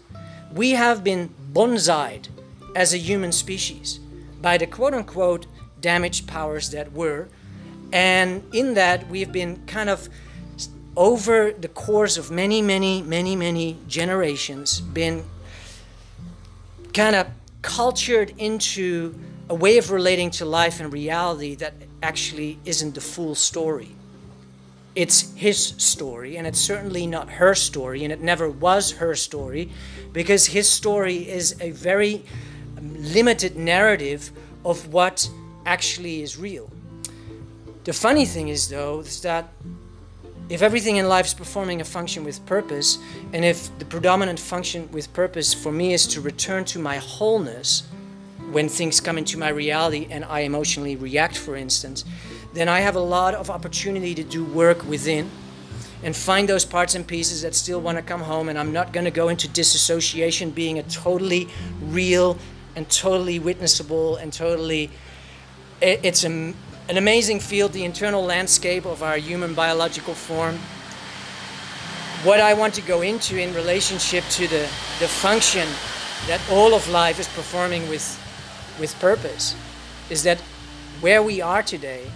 We 0.52 0.72
have 0.72 1.02
been 1.02 1.34
bonsaied 1.52 2.28
as 2.74 2.92
a 2.92 2.98
human 2.98 3.32
species 3.32 3.98
by 4.40 4.58
the 4.58 4.66
quote 4.66 4.94
unquote 4.94 5.46
damaged 5.80 6.26
powers 6.26 6.70
that 6.70 6.92
were. 6.92 7.28
And 7.92 8.42
in 8.52 8.74
that, 8.74 9.08
we've 9.08 9.30
been 9.30 9.64
kind 9.66 9.88
of 9.88 10.08
over 10.96 11.52
the 11.52 11.68
course 11.68 12.16
of 12.16 12.30
many, 12.30 12.62
many, 12.62 13.02
many, 13.02 13.36
many 13.36 13.78
generations, 13.88 14.80
been 14.80 15.24
kind 16.92 17.16
of 17.16 17.26
cultured 17.62 18.32
into 18.38 19.18
a 19.48 19.54
way 19.54 19.78
of 19.78 19.90
relating 19.90 20.30
to 20.30 20.44
life 20.44 20.80
and 20.80 20.92
reality 20.92 21.54
that 21.56 21.74
actually 22.02 22.58
isn't 22.64 22.94
the 22.94 23.00
full 23.00 23.34
story 23.34 23.94
it's 24.94 25.32
his 25.34 25.74
story, 25.78 26.36
and 26.36 26.46
it's 26.46 26.60
certainly 26.60 27.06
not 27.06 27.28
her 27.30 27.54
story, 27.54 28.04
and 28.04 28.12
it 28.12 28.20
never 28.20 28.48
was 28.48 28.92
her 28.92 29.14
story, 29.14 29.70
because 30.12 30.46
his 30.46 30.68
story 30.68 31.28
is 31.28 31.60
a 31.60 31.70
very 31.72 32.24
um, 32.78 32.94
limited 33.12 33.56
narrative 33.56 34.30
of 34.64 34.92
what 34.92 35.28
actually 35.66 36.22
is 36.22 36.38
real. 36.38 36.70
The 37.84 37.92
funny 37.92 38.24
thing 38.24 38.48
is, 38.48 38.68
though, 38.68 39.00
is 39.00 39.20
that 39.22 39.48
if 40.48 40.62
everything 40.62 40.96
in 40.96 41.08
life 41.08 41.26
is 41.26 41.34
performing 41.34 41.80
a 41.80 41.84
function 41.84 42.22
with 42.22 42.44
purpose, 42.46 42.98
and 43.32 43.44
if 43.44 43.76
the 43.78 43.84
predominant 43.84 44.38
function 44.38 44.88
with 44.92 45.12
purpose 45.12 45.54
for 45.54 45.72
me 45.72 45.94
is 45.94 46.06
to 46.08 46.20
return 46.20 46.64
to 46.66 46.78
my 46.78 46.98
wholeness 46.98 47.82
when 48.52 48.68
things 48.68 49.00
come 49.00 49.18
into 49.18 49.38
my 49.38 49.48
reality 49.48 50.06
and 50.10 50.24
I 50.24 50.40
emotionally 50.40 50.96
react, 50.96 51.36
for 51.36 51.56
instance, 51.56 52.04
then 52.54 52.68
I 52.68 52.80
have 52.80 52.94
a 52.94 53.00
lot 53.00 53.34
of 53.34 53.50
opportunity 53.50 54.14
to 54.14 54.22
do 54.22 54.44
work 54.44 54.84
within 54.86 55.28
and 56.04 56.14
find 56.14 56.48
those 56.48 56.64
parts 56.64 56.94
and 56.94 57.04
pieces 57.04 57.42
that 57.42 57.54
still 57.54 57.80
want 57.80 57.98
to 57.98 58.02
come 58.02 58.20
home. 58.20 58.48
And 58.48 58.58
I'm 58.58 58.72
not 58.72 58.92
going 58.92 59.04
to 59.04 59.10
go 59.10 59.28
into 59.28 59.48
disassociation 59.48 60.50
being 60.50 60.78
a 60.78 60.84
totally 60.84 61.48
real 61.82 62.38
and 62.76 62.88
totally 62.88 63.40
witnessable 63.40 64.20
and 64.20 64.32
totally. 64.32 64.90
It's 65.80 66.22
an 66.22 66.54
amazing 66.88 67.40
field, 67.40 67.72
the 67.72 67.84
internal 67.84 68.22
landscape 68.22 68.86
of 68.86 69.02
our 69.02 69.16
human 69.16 69.54
biological 69.54 70.14
form. 70.14 70.58
What 72.22 72.38
I 72.38 72.54
want 72.54 72.74
to 72.74 72.82
go 72.82 73.02
into 73.02 73.36
in 73.36 73.52
relationship 73.52 74.24
to 74.30 74.46
the, 74.46 74.68
the 75.00 75.08
function 75.08 75.68
that 76.28 76.40
all 76.50 76.72
of 76.72 76.88
life 76.88 77.18
is 77.18 77.28
performing 77.28 77.88
with, 77.88 78.06
with 78.78 78.98
purpose 79.00 79.56
is 80.08 80.22
that 80.22 80.38
where 81.00 81.22
we 81.22 81.40
are 81.40 81.62
today 81.62 82.06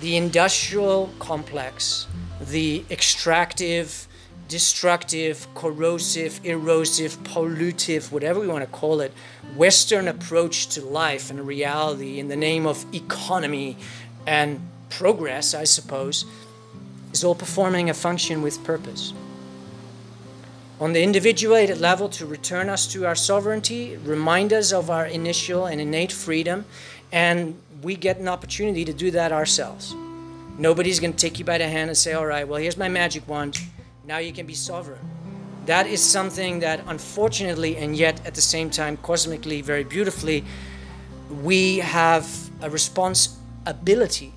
the 0.00 0.16
industrial 0.16 1.10
complex, 1.18 2.06
the 2.40 2.84
extractive, 2.90 4.06
destructive, 4.48 5.46
corrosive, 5.54 6.40
erosive, 6.44 7.22
pollutive, 7.24 8.12
whatever 8.12 8.40
we 8.40 8.46
want 8.46 8.62
to 8.62 8.70
call 8.70 9.00
it, 9.00 9.12
Western 9.56 10.06
approach 10.06 10.68
to 10.68 10.84
life 10.84 11.30
and 11.30 11.46
reality 11.46 12.18
in 12.18 12.28
the 12.28 12.36
name 12.36 12.66
of 12.66 12.84
economy 12.94 13.76
and 14.26 14.60
progress, 14.90 15.54
I 15.54 15.64
suppose, 15.64 16.24
is 17.12 17.24
all 17.24 17.34
performing 17.34 17.90
a 17.90 17.94
function 17.94 18.42
with 18.42 18.62
purpose. 18.62 19.12
On 20.78 20.92
the 20.92 21.02
individuated 21.02 21.80
level, 21.80 22.08
to 22.10 22.26
return 22.26 22.68
us 22.68 22.86
to 22.88 23.06
our 23.06 23.14
sovereignty, 23.14 23.96
remind 23.96 24.52
us 24.52 24.72
of 24.72 24.90
our 24.90 25.06
initial 25.06 25.64
and 25.64 25.80
innate 25.80 26.12
freedom, 26.12 26.66
and 27.10 27.58
we 27.86 27.94
get 27.94 28.18
an 28.18 28.26
opportunity 28.26 28.84
to 28.84 28.92
do 28.92 29.12
that 29.12 29.30
ourselves. 29.30 29.94
Nobody's 30.58 30.98
going 30.98 31.12
to 31.12 31.16
take 31.16 31.38
you 31.38 31.44
by 31.44 31.58
the 31.58 31.68
hand 31.68 31.88
and 31.88 31.96
say, 31.96 32.14
all 32.14 32.26
right, 32.26 32.46
well, 32.46 32.60
here's 32.60 32.76
my 32.76 32.88
magic 32.88 33.28
wand. 33.28 33.60
Now 34.04 34.18
you 34.18 34.32
can 34.32 34.44
be 34.44 34.54
sovereign. 34.54 34.98
That 35.66 35.86
is 35.86 36.02
something 36.02 36.58
that, 36.60 36.80
unfortunately, 36.88 37.76
and 37.76 37.96
yet 37.96 38.26
at 38.26 38.34
the 38.34 38.40
same 38.40 38.70
time, 38.70 38.96
cosmically, 38.96 39.62
very 39.62 39.84
beautifully, 39.84 40.44
we 41.44 41.78
have 41.78 42.26
a 42.60 42.68
responsibility. 42.68 44.32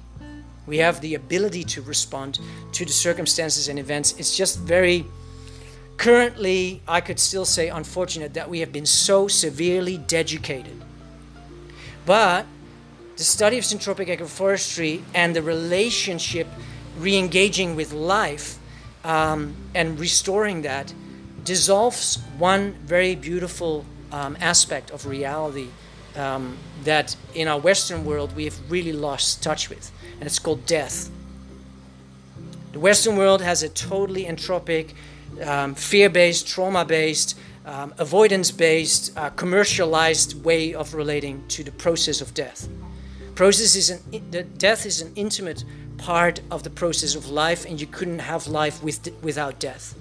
We 0.67 0.77
have 0.77 1.01
the 1.01 1.15
ability 1.15 1.63
to 1.73 1.81
respond 1.81 2.39
to 2.73 2.85
the 2.85 2.91
circumstances 2.91 3.67
and 3.67 3.79
events. 3.79 4.13
It's 4.19 4.37
just 4.37 4.59
very, 4.59 5.05
currently, 5.97 6.83
I 6.87 7.01
could 7.01 7.19
still 7.19 7.45
say, 7.45 7.69
unfortunate 7.69 8.35
that 8.35 8.47
we 8.47 8.59
have 8.59 8.71
been 8.71 8.85
so 8.85 9.27
severely 9.27 9.97
deducated. 9.97 10.79
But 12.05 12.45
the 13.19 13.25
study 13.25 13.57
of 13.57 13.65
syntropic 13.65 14.07
agroforestry 14.07 15.01
and 15.13 15.35
the 15.35 15.41
relationship 15.41 16.47
re-engaging 16.97 17.75
with 17.75 17.91
life 17.91 18.57
um, 19.03 19.53
and 19.75 19.99
restoring 19.99 20.61
that 20.61 20.93
dissolves 21.43 22.15
one 22.37 22.71
very 22.85 23.15
beautiful 23.15 23.83
um, 24.13 24.37
aspect 24.39 24.89
of 24.91 25.05
reality 25.05 25.67
um, 26.15 26.57
that 26.85 27.13
in 27.35 27.49
our 27.49 27.59
Western 27.59 28.05
world 28.05 28.33
we 28.37 28.45
have 28.45 28.57
really 28.71 28.93
lost 28.93 29.43
touch 29.43 29.69
with, 29.69 29.91
and 30.13 30.23
it's 30.23 30.39
called 30.39 30.65
death. 30.65 31.11
The 32.71 32.79
Western 32.79 33.17
world 33.17 33.41
has 33.41 33.63
a 33.63 33.69
totally 33.69 34.23
entropic, 34.23 34.93
um, 35.45 35.75
fear 35.75 36.09
based, 36.09 36.47
trauma 36.47 36.85
based, 36.85 37.37
um, 37.65 37.93
avoidance 37.97 38.49
based, 38.49 39.11
uh, 39.17 39.29
commercialized 39.31 40.41
way 40.45 40.73
of 40.73 40.93
relating 40.93 41.45
to 41.49 41.65
the 41.65 41.71
process 41.73 42.21
of 42.21 42.33
death 42.33 42.69
process 43.39 43.73
is 43.77 43.89
an 43.89 44.01
the 44.31 44.43
death 44.43 44.85
is 44.85 44.99
an 44.99 45.13
intimate 45.15 45.63
part 45.97 46.41
of 46.51 46.63
the 46.63 46.69
process 46.69 47.15
of 47.15 47.29
life 47.29 47.63
and 47.65 47.79
you 47.79 47.87
couldn't 47.87 48.19
have 48.19 48.47
life 48.47 48.83
with, 48.83 48.99
without 49.23 49.57
death. 49.59 49.95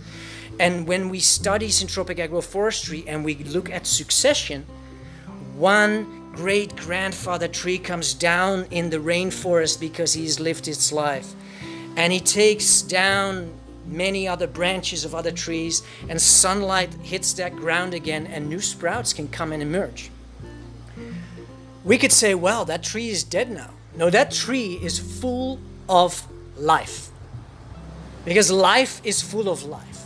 And 0.59 0.89
when 0.89 1.09
we 1.09 1.21
study 1.21 1.69
syntropic 1.69 2.19
agroforestry 2.19 3.05
and 3.07 3.25
we 3.25 3.37
look 3.37 3.71
at 3.71 3.87
succession 3.87 4.67
one 5.55 6.33
great 6.33 6.75
grandfather 6.75 7.47
tree 7.47 7.79
comes 7.79 8.13
down 8.13 8.67
in 8.73 8.91
the 8.91 8.99
rainforest 8.99 9.79
because 9.79 10.15
he's 10.15 10.41
lived 10.41 10.67
its 10.67 10.91
life. 10.91 11.29
And 11.95 12.13
he 12.13 12.19
takes 12.19 12.83
down 12.83 13.55
many 13.87 14.27
other 14.27 14.49
branches 14.49 15.05
of 15.05 15.15
other 15.15 15.31
trees 15.31 15.85
and 16.09 16.21
sunlight 16.21 16.93
hits 17.05 17.35
that 17.35 17.55
ground 17.55 17.95
again 17.95 18.27
and 18.27 18.49
new 18.49 18.61
sprouts 18.61 19.13
can 19.13 19.29
come 19.29 19.53
and 19.53 19.63
emerge 19.63 20.11
we 21.89 21.97
could 21.97 22.13
say, 22.13 22.35
well, 22.35 22.67
that 22.67 22.83
tree 22.83 23.09
is 23.09 23.25
dead 23.25 23.51
now. 23.51 23.71
No, 23.97 24.11
that 24.11 24.31
tree 24.31 24.75
is 24.75 24.99
full 24.99 25.59
of 25.89 26.23
life. 26.59 27.09
Because 28.27 28.51
life 28.51 29.01
is 29.05 29.23
full 29.23 29.49
of 29.49 29.65
life. 29.65 30.05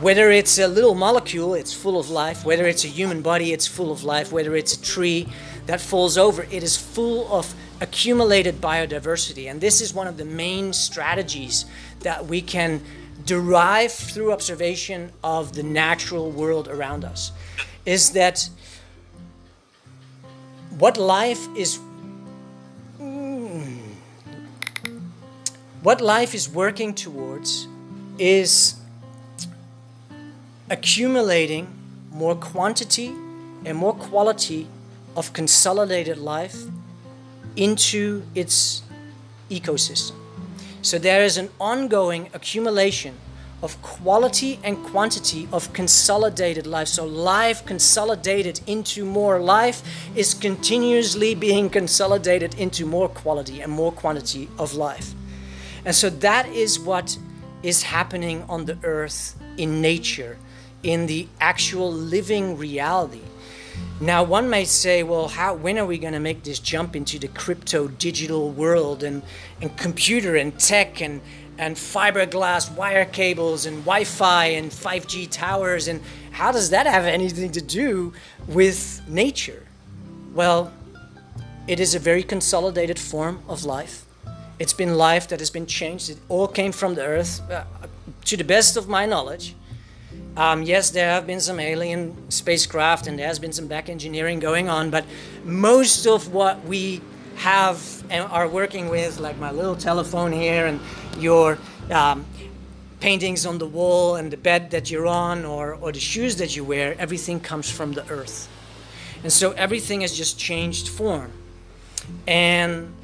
whether 0.00 0.30
it's 0.30 0.58
a 0.58 0.66
little 0.66 0.94
molecule, 0.94 1.54
it's 1.54 1.74
full 1.74 1.98
of 1.98 2.08
life. 2.10 2.44
Whether 2.44 2.66
it's 2.66 2.84
a 2.84 2.88
human 2.88 3.22
body, 3.22 3.52
it's 3.52 3.66
full 3.66 3.90
of 3.90 4.02
life. 4.04 4.32
Whether 4.32 4.54
it's 4.56 4.74
a 4.74 4.82
tree 4.82 5.28
that 5.66 5.80
falls 5.80 6.16
over, 6.16 6.42
it 6.44 6.62
is 6.62 6.76
full 6.76 7.30
of 7.32 7.54
accumulated 7.80 8.60
biodiversity. 8.60 9.50
And 9.50 9.60
this 9.60 9.80
is 9.80 9.94
one 9.94 10.06
of 10.06 10.16
the 10.16 10.24
main 10.24 10.72
strategies 10.72 11.64
that 12.00 12.26
we 12.26 12.40
can 12.40 12.82
derive 13.24 13.92
through 13.92 14.32
observation 14.32 15.12
of 15.22 15.54
the 15.54 15.62
natural 15.62 16.30
world 16.30 16.68
around 16.68 17.04
us. 17.04 17.32
Is 17.84 18.10
that 18.12 18.48
what 20.78 20.96
life 20.96 21.46
is 21.56 21.78
what 25.82 26.00
life 26.00 26.34
is 26.34 26.48
working 26.48 26.94
towards 26.94 27.66
is 28.18 28.74
accumulating 30.68 31.66
more 32.10 32.34
quantity 32.34 33.08
and 33.64 33.76
more 33.76 33.94
quality 33.94 34.68
of 35.16 35.32
consolidated 35.32 36.18
life 36.18 36.56
into 37.56 38.22
its 38.34 38.82
ecosystem. 39.50 40.14
So 40.82 40.98
there 40.98 41.22
is 41.22 41.36
an 41.36 41.48
ongoing 41.58 42.28
accumulation 42.32 43.16
of 43.62 43.80
quality 43.82 44.58
and 44.64 44.82
quantity 44.84 45.48
of 45.52 45.72
consolidated 45.72 46.66
life. 46.66 46.88
So 46.88 47.04
life 47.04 47.64
consolidated 47.66 48.60
into 48.66 49.04
more 49.04 49.40
life 49.40 49.82
is 50.16 50.34
continuously 50.34 51.34
being 51.34 51.68
consolidated 51.68 52.54
into 52.54 52.86
more 52.86 53.08
quality 53.08 53.60
and 53.60 53.70
more 53.70 53.92
quantity 53.92 54.48
of 54.58 54.74
life. 54.74 55.14
And 55.84 55.94
so 55.94 56.10
that 56.10 56.46
is 56.48 56.78
what 56.78 57.18
is 57.62 57.82
happening 57.82 58.44
on 58.48 58.64
the 58.64 58.78
earth 58.82 59.36
in 59.56 59.82
nature, 59.82 60.38
in 60.82 61.06
the 61.06 61.28
actual 61.40 61.92
living 61.92 62.56
reality. 62.56 63.20
Now, 64.00 64.22
one 64.24 64.48
might 64.48 64.68
say, 64.68 65.02
well, 65.02 65.28
how, 65.28 65.54
when 65.54 65.78
are 65.78 65.84
we 65.84 65.98
going 65.98 66.14
to 66.14 66.20
make 66.20 66.42
this 66.42 66.58
jump 66.58 66.96
into 66.96 67.18
the 67.18 67.28
crypto 67.28 67.88
digital 67.88 68.50
world 68.50 69.02
and, 69.02 69.22
and 69.60 69.76
computer 69.76 70.36
and 70.36 70.58
tech 70.58 71.02
and, 71.02 71.20
and 71.60 71.76
fiberglass 71.76 72.74
wire 72.74 73.04
cables 73.04 73.66
and 73.66 73.76
Wi 73.84 74.04
Fi 74.04 74.46
and 74.46 74.70
5G 74.70 75.30
towers? 75.30 75.88
And 75.88 76.00
how 76.32 76.50
does 76.50 76.70
that 76.70 76.86
have 76.86 77.04
anything 77.04 77.52
to 77.52 77.60
do 77.60 78.14
with 78.48 79.02
nature? 79.06 79.66
Well, 80.34 80.72
it 81.68 81.78
is 81.78 81.94
a 81.94 81.98
very 81.98 82.22
consolidated 82.22 82.98
form 82.98 83.42
of 83.46 83.64
life. 83.64 84.06
It's 84.58 84.72
been 84.72 84.96
life 84.96 85.28
that 85.28 85.38
has 85.38 85.50
been 85.50 85.66
changed. 85.66 86.08
It 86.08 86.18
all 86.30 86.48
came 86.48 86.72
from 86.72 86.94
the 86.94 87.04
earth, 87.04 87.42
uh, 87.50 87.64
to 88.24 88.36
the 88.38 88.44
best 88.44 88.78
of 88.78 88.88
my 88.88 89.04
knowledge. 89.04 89.54
Um, 90.38 90.62
yes, 90.62 90.90
there 90.90 91.10
have 91.10 91.26
been 91.26 91.40
some 91.40 91.60
alien 91.60 92.30
spacecraft 92.30 93.06
and 93.06 93.18
there 93.18 93.26
has 93.26 93.38
been 93.38 93.52
some 93.52 93.66
back 93.66 93.90
engineering 93.90 94.38
going 94.38 94.70
on, 94.70 94.88
but 94.88 95.04
most 95.44 96.06
of 96.06 96.32
what 96.32 96.64
we 96.64 97.02
have 97.36 98.02
and 98.10 98.24
are 98.30 98.48
working 98.48 98.88
with, 98.88 99.18
like 99.18 99.38
my 99.38 99.50
little 99.50 99.76
telephone 99.76 100.32
here 100.32 100.66
and 100.66 100.80
your 101.18 101.58
um, 101.90 102.24
paintings 103.00 103.46
on 103.46 103.58
the 103.58 103.66
wall 103.66 104.16
and 104.16 104.30
the 104.30 104.36
bed 104.36 104.70
that 104.70 104.90
you're 104.90 105.06
on 105.06 105.44
or, 105.44 105.74
or 105.74 105.92
the 105.92 106.00
shoes 106.00 106.36
that 106.36 106.54
you 106.54 106.64
wear, 106.64 106.94
everything 106.98 107.40
comes 107.40 107.70
from 107.70 107.92
the 107.92 108.06
earth. 108.08 108.48
And 109.22 109.32
so 109.32 109.52
everything 109.52 110.02
has 110.02 110.16
just 110.16 110.38
changed 110.38 110.88
form. 110.88 111.32
And 112.26 112.94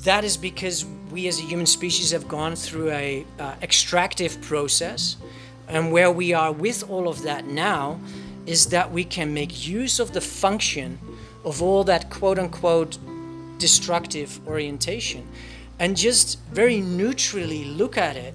that 0.00 0.24
is 0.24 0.36
because 0.36 0.84
we 1.10 1.28
as 1.28 1.38
a 1.38 1.42
human 1.42 1.66
species 1.66 2.10
have 2.10 2.28
gone 2.28 2.56
through 2.56 2.90
a 2.90 3.24
uh, 3.38 3.54
extractive 3.62 4.40
process 4.42 5.16
and 5.68 5.92
where 5.92 6.10
we 6.10 6.32
are 6.32 6.52
with 6.52 6.88
all 6.90 7.08
of 7.08 7.22
that 7.22 7.46
now 7.46 7.98
is 8.46 8.66
that 8.66 8.90
we 8.92 9.04
can 9.04 9.32
make 9.32 9.66
use 9.66 9.98
of 9.98 10.12
the 10.12 10.20
function 10.20 10.98
of 11.44 11.62
all 11.62 11.84
that 11.84 12.10
quote 12.10 12.38
unquote 12.38 12.98
destructive 13.58 14.46
orientation 14.46 15.26
and 15.78 15.96
just 15.96 16.38
very 16.52 16.80
neutrally 16.80 17.64
look 17.64 17.98
at 17.98 18.16
it 18.16 18.34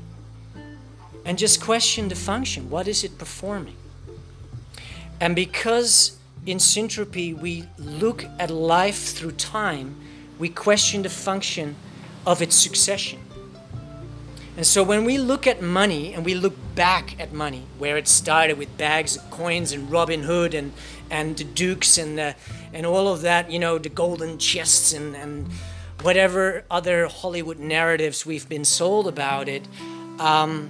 and 1.25 1.37
just 1.37 1.61
question 1.61 2.07
the 2.07 2.15
function. 2.15 2.69
What 2.69 2.87
is 2.87 3.03
it 3.03 3.17
performing? 3.17 3.75
And 5.19 5.35
because 5.35 6.17
in 6.45 6.57
syntropy 6.57 7.37
we 7.37 7.65
look 7.77 8.25
at 8.39 8.49
life 8.49 9.13
through 9.13 9.33
time, 9.33 9.95
we 10.37 10.49
question 10.49 11.03
the 11.03 11.09
function 11.09 11.75
of 12.25 12.41
its 12.41 12.55
succession. 12.55 13.19
And 14.55 14.65
so 14.67 14.83
when 14.83 15.05
we 15.05 15.17
look 15.17 15.47
at 15.47 15.61
money 15.61 16.13
and 16.13 16.25
we 16.25 16.33
look 16.33 16.53
back 16.75 17.17
at 17.19 17.31
money, 17.31 17.63
where 17.77 17.97
it 17.97 18.07
started 18.07 18.57
with 18.57 18.77
bags 18.77 19.15
of 19.15 19.29
coins 19.31 19.71
and 19.71 19.89
Robin 19.89 20.23
Hood 20.23 20.53
and, 20.53 20.73
and 21.09 21.37
the 21.37 21.45
dukes 21.45 21.97
and, 21.97 22.17
the, 22.17 22.35
and 22.73 22.85
all 22.85 23.07
of 23.07 23.21
that, 23.21 23.49
you 23.49 23.59
know, 23.59 23.77
the 23.77 23.89
golden 23.89 24.37
chests 24.37 24.91
and, 24.91 25.15
and 25.15 25.47
whatever 26.01 26.63
other 26.71 27.07
Hollywood 27.07 27.59
narratives 27.59 28.25
we've 28.25 28.47
been 28.47 28.65
sold 28.65 29.07
about 29.07 29.49
it, 29.49 29.67
um, 30.19 30.69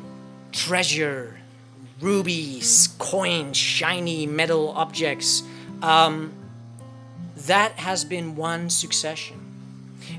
treasure, 0.52 1.38
rubies, 2.02 2.88
coins, 2.98 3.58
shiny 3.58 4.26
metal 4.26 4.70
objects, 4.72 5.44
um, 5.82 6.32
that 7.36 7.74
has 7.74 8.04
been 8.04 8.36
one 8.36 8.70
succession. 8.70 9.38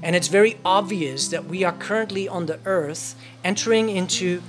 And 0.03 0.15
it's 0.15 0.29
very 0.29 0.59
obvious 0.65 1.29
that 1.29 1.47
we 1.47 1.65
are 1.65 1.73
currently 1.73 2.29
on 2.29 2.47
the 2.47 2.59
earth 2.65 3.15
entering 3.45 3.89
into 3.89 4.43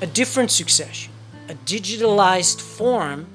a 0.00 0.06
different 0.06 0.50
succession, 0.50 1.12
a 1.48 1.54
digitalized 1.54 2.60
form 2.60 3.26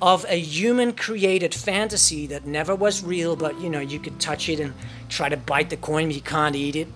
of 0.00 0.26
a 0.28 0.38
human 0.38 0.92
created 0.92 1.54
fantasy 1.54 2.26
that 2.26 2.46
never 2.46 2.74
was 2.74 3.02
real, 3.02 3.36
but 3.36 3.58
you 3.60 3.70
know, 3.70 3.80
you 3.80 3.98
could 3.98 4.18
touch 4.20 4.48
it 4.48 4.60
and 4.60 4.74
try 5.08 5.28
to 5.28 5.36
bite 5.36 5.70
the 5.70 5.76
coin, 5.76 6.10
you 6.10 6.20
can't 6.20 6.56
eat 6.56 6.76
it. 6.76 6.88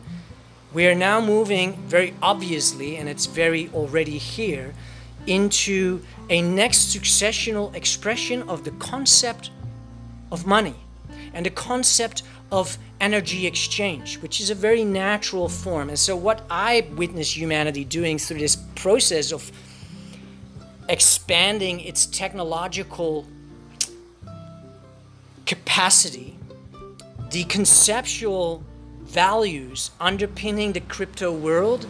We 0.72 0.86
are 0.86 0.94
now 0.94 1.20
moving 1.20 1.74
very 1.88 2.14
obviously, 2.22 2.96
and 2.96 3.08
it's 3.08 3.26
very 3.26 3.68
already 3.74 4.18
here, 4.18 4.74
into 5.26 6.02
a 6.28 6.40
next 6.40 6.94
successional 6.96 7.74
expression 7.74 8.42
of 8.48 8.64
the 8.64 8.70
concept 8.72 9.50
of 10.30 10.46
money 10.46 10.76
and 11.34 11.44
the 11.44 11.50
concept 11.50 12.22
of 12.52 12.78
energy 13.00 13.46
exchange, 13.46 14.18
which 14.18 14.40
is 14.40 14.50
a 14.50 14.54
very 14.54 14.84
natural 14.84 15.48
form. 15.48 15.88
And 15.88 15.98
so, 15.98 16.16
what 16.16 16.42
I 16.50 16.86
witness 16.96 17.36
humanity 17.36 17.84
doing 17.84 18.18
through 18.18 18.38
this 18.38 18.56
process 18.74 19.32
of 19.32 19.50
expanding 20.88 21.80
its 21.80 22.06
technological 22.06 23.26
capacity, 25.46 26.36
the 27.30 27.44
conceptual 27.44 28.62
values 29.02 29.90
underpinning 30.00 30.72
the 30.72 30.80
crypto 30.80 31.32
world 31.32 31.86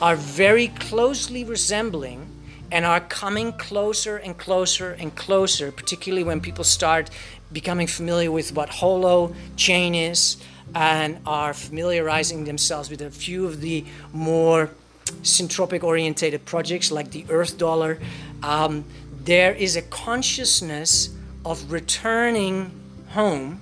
are 0.00 0.16
very 0.16 0.68
closely 0.68 1.44
resembling 1.44 2.26
and 2.70 2.86
are 2.86 3.00
coming 3.00 3.52
closer 3.52 4.16
and 4.16 4.38
closer 4.38 4.92
and 4.92 5.14
closer, 5.14 5.70
particularly 5.70 6.24
when 6.24 6.40
people 6.40 6.64
start 6.64 7.10
becoming 7.52 7.86
familiar 7.86 8.30
with 8.30 8.54
what 8.54 8.70
holo 8.70 9.34
chain 9.56 9.94
is 9.94 10.38
and 10.74 11.18
are 11.26 11.52
familiarizing 11.52 12.44
themselves 12.44 12.88
with 12.88 13.02
a 13.02 13.10
few 13.10 13.44
of 13.46 13.60
the 13.60 13.84
more 14.14 14.70
syntropic 15.22 15.82
orientated 15.82 16.42
projects 16.46 16.90
like 16.90 17.10
the 17.10 17.26
earth 17.28 17.58
dollar. 17.58 17.98
Um, 18.42 18.86
there 19.22 19.52
is 19.52 19.76
a 19.76 19.82
consciousness 19.82 21.10
of 21.44 21.70
returning 21.70 22.70
home 23.10 23.60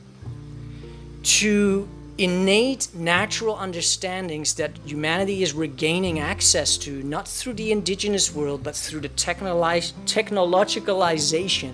to 1.22 1.88
innate 2.18 2.88
natural 2.94 3.56
understandings 3.56 4.54
that 4.54 4.72
humanity 4.84 5.42
is 5.42 5.54
regaining 5.54 6.18
access 6.18 6.76
to, 6.76 7.02
not 7.02 7.26
through 7.26 7.54
the 7.54 7.72
indigenous 7.72 8.34
world, 8.34 8.62
but 8.62 8.76
through 8.76 9.00
the 9.00 9.08
technologicalization 9.08 11.72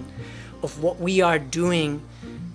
of 0.63 0.81
what 0.83 1.01
we 1.01 1.21
are 1.21 1.39
doing 1.39 2.01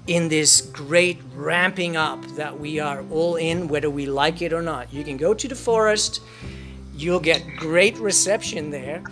in 0.08 0.30
this 0.30 0.62
great 0.62 1.20
ramping 1.36 1.96
up 1.96 2.26
that 2.36 2.60
we 2.60 2.80
are 2.80 3.04
all 3.12 3.36
in, 3.36 3.68
whether 3.68 3.90
we 3.90 4.06
like 4.06 4.42
it 4.42 4.54
or 4.54 4.62
not. 4.62 4.94
You 4.94 5.04
can 5.04 5.18
go 5.18 5.34
to 5.34 5.48
the 5.48 5.56
forest, 5.56 6.22
you'll 6.96 7.20
get 7.20 7.44
great 7.58 7.98
reception 7.98 8.72
there 8.72 9.04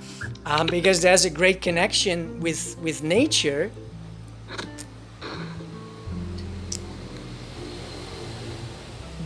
um, 0.46 0.68
because 0.68 1.02
there's 1.02 1.26
a 1.26 1.30
great 1.30 1.62
connection 1.62 2.40
with, 2.40 2.78
with 2.80 3.04
nature. 3.04 3.72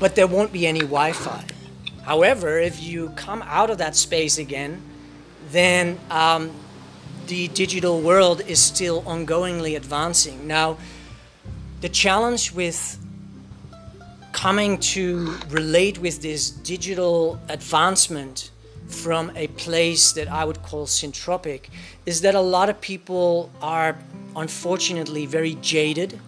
But 0.03 0.15
there 0.15 0.27
won't 0.27 0.51
be 0.51 0.67
any 0.67 0.81
Wi 0.81 1.13
Fi. 1.13 1.45
However, 2.01 2.59
if 2.59 2.83
you 2.83 3.11
come 3.15 3.41
out 3.43 3.69
of 3.69 3.77
that 3.77 3.95
space 3.95 4.37
again, 4.37 4.81
then 5.49 5.97
um, 6.11 6.51
the 7.27 7.47
digital 7.47 8.01
world 8.01 8.41
is 8.41 8.59
still 8.59 9.01
ongoingly 9.03 9.77
advancing. 9.77 10.45
Now, 10.45 10.77
the 11.79 11.87
challenge 11.87 12.51
with 12.51 12.99
coming 14.33 14.77
to 14.79 15.37
relate 15.47 15.99
with 15.99 16.21
this 16.21 16.49
digital 16.51 17.39
advancement 17.47 18.51
from 18.87 19.31
a 19.37 19.47
place 19.47 20.11
that 20.11 20.27
I 20.27 20.43
would 20.43 20.61
call 20.63 20.85
syntropic 20.85 21.69
is 22.05 22.19
that 22.23 22.35
a 22.35 22.41
lot 22.41 22.67
of 22.69 22.81
people 22.81 23.49
are 23.61 23.97
unfortunately 24.35 25.25
very 25.27 25.55
jaded 25.61 26.19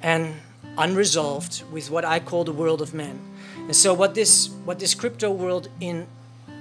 and 0.00 0.36
unresolved 0.80 1.62
with 1.70 1.90
what 1.90 2.04
I 2.04 2.18
call 2.18 2.44
the 2.44 2.52
world 2.52 2.80
of 2.80 2.94
men. 2.94 3.20
And 3.58 3.76
so 3.76 3.94
what 3.94 4.14
this 4.14 4.48
what 4.64 4.78
this 4.78 4.94
crypto 4.94 5.30
world 5.30 5.68
in 5.80 6.06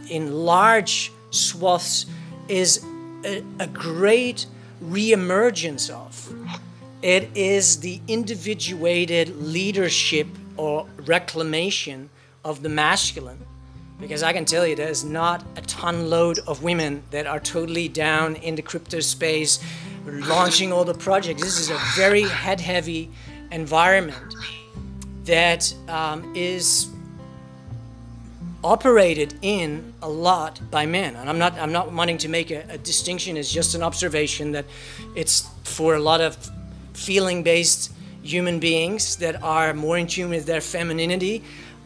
in 0.10 0.46
large 0.46 1.12
swaths 1.32 2.06
is 2.48 2.84
a, 3.24 3.44
a 3.60 3.68
great 3.68 4.46
reemergence 4.84 5.90
of. 5.90 6.34
It 7.02 7.30
is 7.36 7.80
the 7.80 8.02
individuated 8.08 9.36
leadership 9.38 10.28
or 10.58 10.86
reclamation 11.06 12.10
of 12.44 12.62
the 12.62 12.70
masculine. 12.70 13.40
Because 14.00 14.24
I 14.24 14.32
can 14.34 14.46
tell 14.46 14.66
you, 14.66 14.76
there's 14.76 15.04
not 15.04 15.44
a 15.58 15.62
ton 15.62 16.10
load 16.10 16.40
of 16.48 16.64
women 16.64 17.04
that 17.12 17.28
are 17.28 17.40
totally 17.40 17.88
down 17.90 18.36
in 18.38 18.56
the 18.56 18.62
crypto 18.62 19.02
space, 19.02 19.60
launching 20.06 20.72
all 20.72 20.86
the 20.86 20.94
projects. 20.94 21.42
This 21.42 21.60
is 21.60 21.70
a 21.70 21.78
very 21.96 22.24
head 22.24 22.62
heavy 22.62 23.12
environment 23.52 24.36
that 25.26 25.74
um, 25.88 26.34
is 26.36 26.90
operated 28.64 29.34
in 29.42 29.94
a 30.02 30.10
lot 30.10 30.60
by 30.70 30.86
men. 30.86 31.16
And 31.16 31.30
I'm 31.30 31.40
not, 31.40 31.54
I'm 31.54 31.72
not 31.72 31.92
wanting 31.92 32.18
to 32.20 32.28
make 32.28 32.52
a, 32.52 32.66
a 32.70 32.78
distinction, 32.78 33.38
it's 33.38 33.52
just 33.52 33.76
an 33.76 33.84
observation 33.84 34.52
that 34.52 34.66
it's 35.16 35.48
for 35.64 35.96
a 35.96 36.00
lot 36.00 36.22
of 36.22 36.36
feeling 36.94 37.44
based 37.44 37.92
human 38.22 38.60
beings 38.60 39.16
that 39.18 39.42
are 39.42 39.74
more 39.74 39.98
in 39.98 40.08
tune 40.08 40.30
with 40.30 40.46
their 40.46 40.62
femininity. 40.62 41.44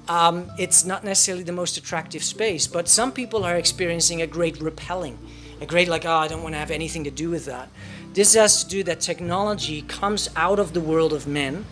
Um, 0.08 0.49
it's 0.58 0.84
not 0.84 1.04
necessarily 1.04 1.43
the 1.43 1.54
most 1.54 1.78
attractive 1.78 2.23
space, 2.23 2.67
but 2.67 2.89
some 2.89 3.12
people 3.12 3.43
are 3.45 3.56
experiencing 3.56 4.21
a 4.21 4.28
great 4.28 4.60
repelling, 4.60 5.17
a 5.62 5.65
great, 5.65 5.88
like, 5.88 6.06
oh, 6.06 6.12
I 6.12 6.28
don't 6.28 6.43
want 6.43 6.56
to 6.56 6.60
have 6.60 6.71
anything 6.71 7.04
to 7.06 7.12
do 7.12 7.30
with 7.30 7.45
that. 7.45 7.69
This 8.13 8.36
has 8.36 8.63
to 8.63 8.69
do 8.69 8.84
that 8.84 8.99
technology 8.99 9.82
comes 9.82 10.30
out 10.36 10.60
of 10.60 10.73
the 10.73 10.80
world 10.80 11.13
of 11.13 11.26
men. 11.26 11.65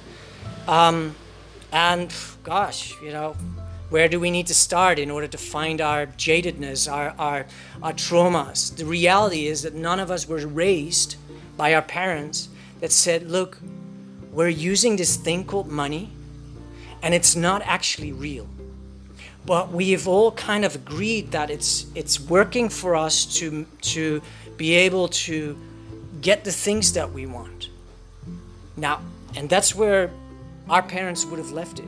Um, 0.68 1.16
and 1.72 2.12
gosh, 2.44 3.00
you 3.00 3.12
know, 3.12 3.36
where 3.92 4.08
do 4.08 4.20
we 4.20 4.32
need 4.32 4.48
to 4.48 4.56
start 4.56 4.98
in 4.98 5.12
order 5.12 5.28
to 5.28 5.38
find 5.38 5.82
our 5.82 6.08
jadedness, 6.08 6.92
our, 6.92 7.14
our, 7.20 7.46
our 7.84 7.94
traumas? 7.94 8.76
The 8.76 8.86
reality 8.86 9.46
is 9.46 9.62
that 9.62 9.76
none 9.76 10.00
of 10.00 10.10
us 10.10 10.28
were 10.28 10.48
raised 10.48 11.16
by 11.58 11.76
our 11.76 11.82
parents 11.84 12.50
that 12.80 12.92
said, 12.92 13.30
look, 13.30 13.60
we're 14.32 14.48
using 14.48 14.96
this 14.96 15.18
thing 15.18 15.46
called 15.46 15.68
money 15.68 16.10
and 17.04 17.14
it's 17.14 17.36
not 17.36 17.62
actually 17.66 18.14
real. 18.14 18.48
But 19.46 19.72
we've 19.72 20.08
all 20.08 20.32
kind 20.32 20.66
of 20.66 20.74
agreed 20.74 21.32
that 21.32 21.52
it's, 21.52 21.86
it's 21.94 22.20
working 22.20 22.68
for 22.68 22.96
us 22.96 23.26
to, 23.38 23.66
to 23.82 24.24
be 24.58 24.74
able 24.74 25.08
to 25.08 25.56
get 26.22 26.44
the 26.44 26.52
things 26.52 26.94
that 26.94 27.12
we 27.12 27.26
want. 27.26 27.70
Now, 28.78 29.02
and 29.36 29.50
that's 29.50 29.76
where 29.76 30.12
our 30.70 30.84
parents 30.84 31.26
would 31.26 31.40
have 31.40 31.52
left 31.52 31.80
it. 31.80 31.88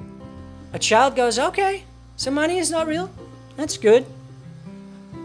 A 0.74 0.80
child 0.80 1.16
goes, 1.16 1.38
okay, 1.38 1.84
so 2.16 2.32
money 2.32 2.58
is 2.58 2.72
not 2.72 2.88
real. 2.88 3.10
That's 3.56 3.78
good. 3.78 4.06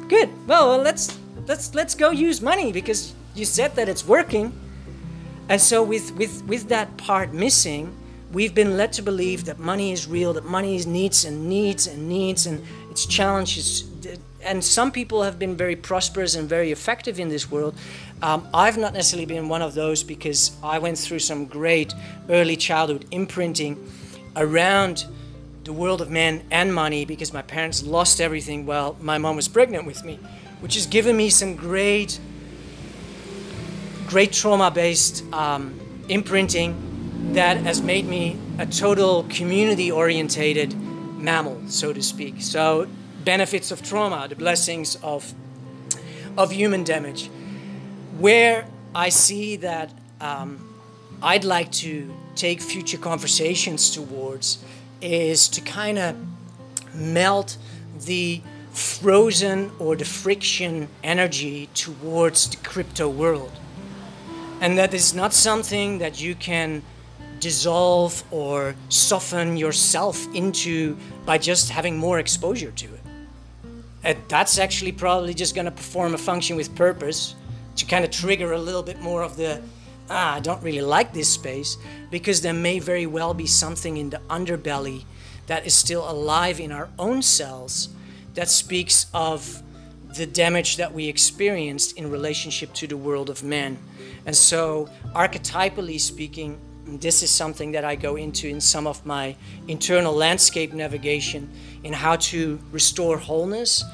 Good. 0.09 0.31
Well, 0.47 0.79
let's 0.79 1.19
let's 1.47 1.75
let's 1.75 1.95
go 1.95 2.11
use 2.11 2.41
money 2.41 2.73
because 2.73 3.15
you 3.35 3.45
said 3.45 3.75
that 3.77 3.89
it's 3.89 4.07
working. 4.07 4.53
And 5.49 5.61
so 5.61 5.83
with 5.83 6.13
with 6.17 6.45
with 6.45 6.69
that 6.69 6.97
part 6.97 7.33
missing, 7.33 7.95
we've 8.33 8.55
been 8.55 8.77
led 8.77 8.93
to 8.95 9.03
believe 9.03 9.45
that 9.47 9.59
money 9.59 9.93
is 9.93 10.07
real, 10.07 10.33
that 10.35 10.45
money 10.45 10.77
is 10.77 10.87
needs 10.87 11.25
and 11.25 11.49
needs 11.49 11.87
and 11.87 12.09
needs 12.09 12.47
and 12.47 12.65
its 12.91 13.07
challenges. 13.07 13.85
And 14.43 14.63
some 14.63 14.93
people 14.93 15.23
have 15.23 15.39
been 15.39 15.57
very 15.57 15.75
prosperous 15.75 16.35
and 16.37 16.49
very 16.49 16.71
effective 16.71 17.19
in 17.19 17.29
this 17.29 17.51
world. 17.51 17.75
Um, 18.23 18.49
I've 18.55 18.79
not 18.79 18.93
necessarily 18.93 19.27
been 19.27 19.49
one 19.49 19.63
of 19.63 19.75
those 19.75 20.03
because 20.03 20.53
I 20.63 20.79
went 20.79 20.99
through 20.99 21.19
some 21.19 21.47
great 21.47 21.95
early 22.29 22.57
childhood 22.57 23.05
imprinting 23.11 23.91
around 24.37 25.07
the 25.65 25.73
world 25.73 26.01
of 26.01 26.11
men 26.11 26.43
and 26.51 26.75
money 26.75 27.05
because 27.05 27.33
my 27.33 27.43
parents 27.43 27.83
lost 27.83 28.21
everything 28.21 28.65
while 28.65 28.97
my 29.01 29.19
mom 29.19 29.37
was 29.37 29.49
pregnant 29.49 29.87
with 29.87 30.05
me, 30.05 30.19
which 30.61 30.75
has 30.75 30.87
given 30.87 31.17
me 31.17 31.31
some 31.31 31.57
great, 31.57 32.19
great 34.07 34.33
trauma 34.33 34.71
based 34.71 35.25
um, 35.33 35.79
imprinting 36.09 37.33
that 37.35 37.57
has 37.59 37.83
made 37.83 38.07
me 38.07 38.39
a 38.59 38.67
total 38.67 39.25
community 39.25 39.91
orientated 39.91 40.75
mammal, 41.19 41.61
so 41.67 41.93
to 41.93 42.03
speak. 42.03 42.41
So, 42.41 42.89
benefits 43.29 43.71
of 43.71 43.83
trauma, 43.83 44.27
the 44.27 44.35
blessings 44.35 44.97
of, 45.03 45.35
of 46.39 46.51
human 46.51 46.83
damage. 46.83 47.29
Where 48.19 48.67
I 48.95 49.11
see 49.11 49.57
that 49.57 49.91
um, 50.19 50.51
I'd 51.23 51.45
like 51.45 51.71
to 51.85 52.11
take 52.37 52.63
future 52.63 52.97
conversations 52.97 53.91
towards 53.91 54.65
is 55.03 55.47
to 55.51 55.61
kind 55.61 55.99
of 55.99 56.17
melt 56.95 57.59
the 58.07 58.41
frozen 58.73 59.73
or 59.79 59.95
the 59.95 60.07
friction 60.07 60.89
energy 61.05 61.69
towards 61.75 62.49
the 62.49 62.57
crypto 62.67 63.11
world. 63.11 63.53
And 64.63 64.79
that 64.79 64.95
is 64.95 65.13
not 65.13 65.35
something 65.35 65.99
that 65.99 66.19
you 66.19 66.35
can 66.35 66.83
dissolve 67.41 68.25
or 68.31 68.75
soften 68.89 69.59
yourself 69.59 70.17
into 70.35 70.97
by 71.27 71.37
just 71.37 71.69
having 71.69 71.99
more 71.99 72.19
exposure 72.19 72.73
to 72.73 72.87
it. 72.95 72.98
And 74.05 74.19
that's 74.29 74.59
actually 74.59 74.93
probably 74.93 75.35
just 75.35 75.55
going 75.55 75.65
to 75.65 75.71
perform 75.71 76.15
a 76.15 76.19
function 76.19 76.57
with 76.57 76.75
purpose 76.75 77.35
to 77.77 77.85
kind 77.85 78.05
of 78.05 78.11
trigger 78.11 78.53
a 78.53 78.59
little 78.59 78.83
bit 78.83 79.01
more 79.01 79.23
of 79.23 79.37
the 79.37 79.63
ah, 80.11 80.35
I 80.35 80.41
don't 80.41 80.63
really 80.63 80.81
like 80.81 81.13
this 81.13 81.29
space 81.29 81.77
because 82.11 82.41
there 82.41 82.55
may 82.55 82.79
very 82.79 83.07
well 83.07 83.35
be 83.35 83.47
something 83.47 83.97
in 83.97 84.11
the 84.11 84.21
underbelly 84.31 85.05
that 85.47 85.67
is 85.67 85.75
still 85.75 86.09
alive 86.11 86.61
in 86.61 86.73
our 86.73 86.89
own 86.99 87.23
cells 87.23 87.89
that 88.35 88.49
speaks 88.49 89.07
of 89.13 89.63
the 90.17 90.27
damage 90.27 90.77
that 90.77 90.93
we 90.93 91.09
experienced 91.09 91.97
in 91.99 92.11
relationship 92.11 92.73
to 92.75 92.87
the 92.87 92.97
world 92.97 93.29
of 93.29 93.43
men. 93.43 93.79
And 94.27 94.35
so, 94.35 94.89
archetypally 95.15 96.01
speaking, 96.01 96.59
this 96.87 97.23
is 97.23 97.31
something 97.31 97.73
that 97.73 97.85
I 97.85 97.95
go 97.95 98.17
into 98.17 98.49
in 98.49 98.61
some 98.61 98.87
of 98.87 99.05
my 99.05 99.37
internal 99.67 100.15
landscape 100.15 100.73
navigation 100.73 101.51
in 101.83 101.93
how 101.93 102.17
to 102.17 102.59
restore 102.73 103.19
wholeness. 103.19 103.85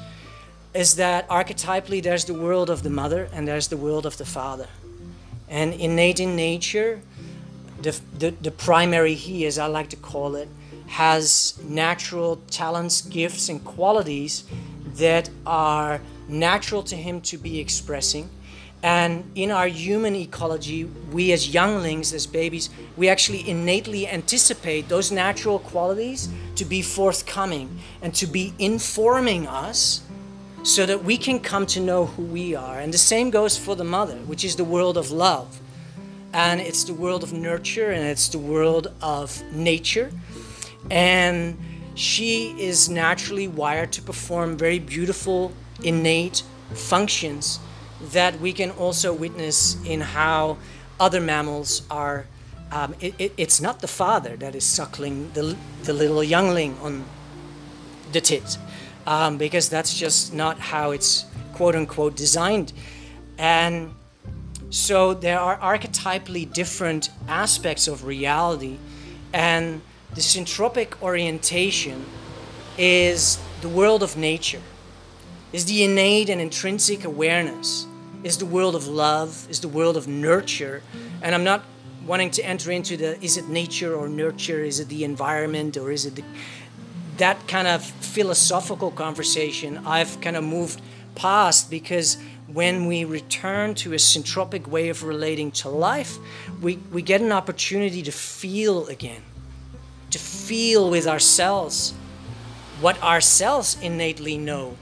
Is 0.73 0.95
that 0.95 1.27
archetypally 1.29 2.03
there's 2.03 2.25
the 2.25 2.33
world 2.33 2.69
of 2.69 2.83
the 2.83 2.89
mother 2.89 3.29
and 3.33 3.47
there's 3.47 3.67
the 3.67 3.77
world 3.77 4.05
of 4.05 4.17
the 4.17 4.25
father. 4.25 4.67
And 5.47 5.73
innate 5.73 6.19
in 6.19 6.35
nature, 6.35 7.01
the, 7.81 7.99
the, 8.17 8.31
the 8.31 8.51
primary 8.51 9.13
he, 9.13 9.45
as 9.45 9.57
I 9.57 9.67
like 9.67 9.89
to 9.89 9.95
call 9.95 10.35
it, 10.35 10.49
has 10.87 11.59
natural 11.63 12.37
talents, 12.49 13.01
gifts, 13.01 13.49
and 13.49 13.63
qualities 13.63 14.43
that 14.95 15.29
are 15.45 16.01
natural 16.27 16.83
to 16.83 16.95
him 16.95 17.21
to 17.21 17.37
be 17.37 17.59
expressing. 17.59 18.29
And 18.85 19.31
in 19.33 19.49
our 19.49 19.67
human 19.67 20.15
ecology, 20.15 20.83
we 21.11 21.31
as 21.31 21.51
younglings, 21.51 22.13
as 22.13 22.27
babies, 22.27 22.69
we 22.95 23.09
actually 23.09 23.49
innately 23.49 24.07
anticipate 24.07 24.89
those 24.89 25.11
natural 25.11 25.57
qualities 25.57 26.29
to 26.57 26.65
be 26.65 26.83
forthcoming 26.83 27.79
and 28.03 28.13
to 28.13 28.27
be 28.27 28.53
informing 28.59 29.47
us 29.47 30.03
so 30.61 30.85
that 30.85 31.03
we 31.03 31.17
can 31.17 31.39
come 31.39 31.65
to 31.65 31.79
know 31.79 32.05
who 32.05 32.25
we 32.25 32.53
are. 32.53 32.79
And 32.79 32.93
the 32.93 32.99
same 32.99 33.31
goes 33.31 33.57
for 33.57 33.75
the 33.75 33.83
mother, 33.83 34.17
which 34.17 34.45
is 34.45 34.55
the 34.55 34.63
world 34.63 34.99
of 34.99 35.09
love. 35.09 35.59
And 36.31 36.61
it's 36.61 36.83
the 36.83 36.93
world 36.93 37.23
of 37.23 37.33
nurture 37.33 37.89
and 37.89 38.05
it's 38.05 38.27
the 38.27 38.37
world 38.37 38.93
of 39.01 39.41
nature. 39.51 40.11
And 40.91 41.57
she 41.95 42.53
is 42.61 42.87
naturally 42.87 43.47
wired 43.47 43.91
to 43.93 44.03
perform 44.03 44.57
very 44.57 44.77
beautiful, 44.77 45.53
innate 45.81 46.43
functions 46.75 47.59
that 48.11 48.39
we 48.39 48.53
can 48.53 48.71
also 48.71 49.13
witness 49.13 49.77
in 49.85 50.01
how 50.01 50.57
other 50.99 51.21
mammals 51.21 51.83
are. 51.89 52.25
Um, 52.71 52.95
it, 52.99 53.13
it, 53.19 53.33
it's 53.37 53.61
not 53.61 53.79
the 53.79 53.87
father 53.87 54.35
that 54.37 54.55
is 54.55 54.63
suckling 54.63 55.31
the, 55.33 55.55
the 55.83 55.93
little 55.93 56.23
youngling 56.23 56.77
on 56.81 57.05
the 58.11 58.21
tit 58.21 58.57
um, 59.05 59.37
because 59.37 59.69
that's 59.69 59.93
just 59.93 60.33
not 60.33 60.59
how 60.59 60.91
it's 60.91 61.25
quote 61.53 61.75
unquote 61.75 62.15
designed. 62.15 62.73
And 63.37 63.93
so 64.69 65.13
there 65.13 65.39
are 65.39 65.57
archetypally 65.57 66.51
different 66.51 67.09
aspects 67.27 67.87
of 67.87 68.05
reality, 68.05 68.77
and 69.33 69.81
the 70.13 70.21
syntropic 70.21 71.01
orientation 71.01 72.05
is 72.77 73.39
the 73.61 73.69
world 73.69 74.03
of 74.03 74.17
nature, 74.17 74.61
is 75.55 75.63
the 75.63 75.85
innate 75.85 76.29
and 76.29 76.41
intrinsic 76.41 77.05
awareness, 77.05 77.87
is 78.25 78.37
the 78.37 78.45
world 78.45 78.75
of 78.75 78.87
love, 78.87 79.47
is 79.49 79.61
the 79.61 79.69
world 79.69 79.95
of 79.95 80.05
nurture. 80.05 80.81
And 81.21 81.33
I'm 81.33 81.45
not 81.45 81.63
wanting 82.05 82.29
to 82.31 82.45
enter 82.45 82.71
into 82.71 82.97
the 82.97 83.23
is 83.23 83.37
it 83.37 83.47
nature 83.47 83.95
or 83.95 84.09
nurture, 84.09 84.59
is 84.59 84.81
it 84.81 84.89
the 84.89 85.05
environment 85.05 85.77
or 85.77 85.91
is 85.91 86.05
it 86.05 86.15
the 86.17 86.25
that 87.15 87.47
kind 87.47 87.69
of 87.69 87.85
philosophical 87.85 88.91
conversation 88.91 89.77
I've 89.87 90.19
kind 90.19 90.35
of 90.35 90.43
moved 90.43 90.81
past 91.15 91.71
because 91.71 92.17
when 92.51 92.85
we 92.85 93.05
return 93.05 93.75
to 93.75 93.93
a 93.93 93.95
syntropic 93.95 94.67
way 94.67 94.89
of 94.89 95.05
relating 95.05 95.51
to 95.51 95.69
life, 95.69 96.17
we, 96.61 96.75
we 96.91 97.01
get 97.01 97.21
an 97.21 97.31
opportunity 97.31 98.01
to 98.01 98.11
feel 98.11 98.87
again, 98.87 99.21
to 100.09 100.19
feel 100.19 100.89
with 100.89 101.07
ourselves 101.07 101.93
what 102.81 103.01
ourselves 103.01 103.77
innately 103.81 104.37
know 104.37 104.75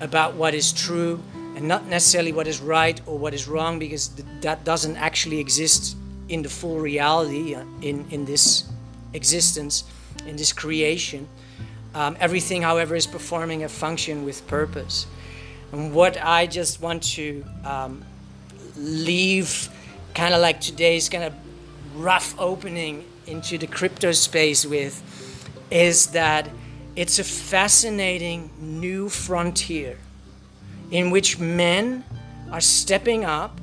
about 0.00 0.34
what 0.34 0.54
is 0.54 0.72
true 0.72 1.22
and 1.56 1.66
not 1.68 1.86
necessarily 1.86 2.32
what 2.32 2.46
is 2.46 2.60
right 2.60 3.00
or 3.06 3.18
what 3.18 3.34
is 3.34 3.46
wrong 3.46 3.78
because 3.78 4.08
th- 4.08 4.26
that 4.40 4.64
doesn't 4.64 4.96
actually 4.96 5.38
exist 5.38 5.96
in 6.28 6.42
the 6.42 6.48
full 6.48 6.78
reality 6.78 7.54
uh, 7.54 7.64
in, 7.82 8.06
in 8.10 8.24
this 8.24 8.64
existence, 9.12 9.84
in 10.26 10.36
this 10.36 10.52
creation. 10.52 11.28
Um, 11.94 12.16
everything, 12.20 12.62
however, 12.62 12.94
is 12.94 13.06
performing 13.06 13.64
a 13.64 13.68
function 13.68 14.24
with 14.24 14.46
purpose. 14.46 15.06
And 15.72 15.92
what 15.92 16.16
I 16.22 16.46
just 16.46 16.80
want 16.80 17.02
to 17.14 17.44
um, 17.64 18.04
leave, 18.76 19.68
kind 20.14 20.34
of 20.34 20.40
like 20.40 20.60
today's 20.60 21.08
kind 21.08 21.24
of 21.24 21.34
rough 21.96 22.38
opening 22.38 23.04
into 23.26 23.58
the 23.58 23.66
crypto 23.66 24.12
space 24.12 24.64
with, 24.64 25.02
is 25.70 26.08
that 26.08 26.48
it's 26.96 27.18
a 27.18 27.24
fascinating 27.24 28.50
new 28.58 29.08
frontier 29.08 29.98
in 30.90 31.10
which 31.10 31.38
men 31.38 32.04
are 32.50 32.60
stepping 32.60 33.24
up 33.24 33.60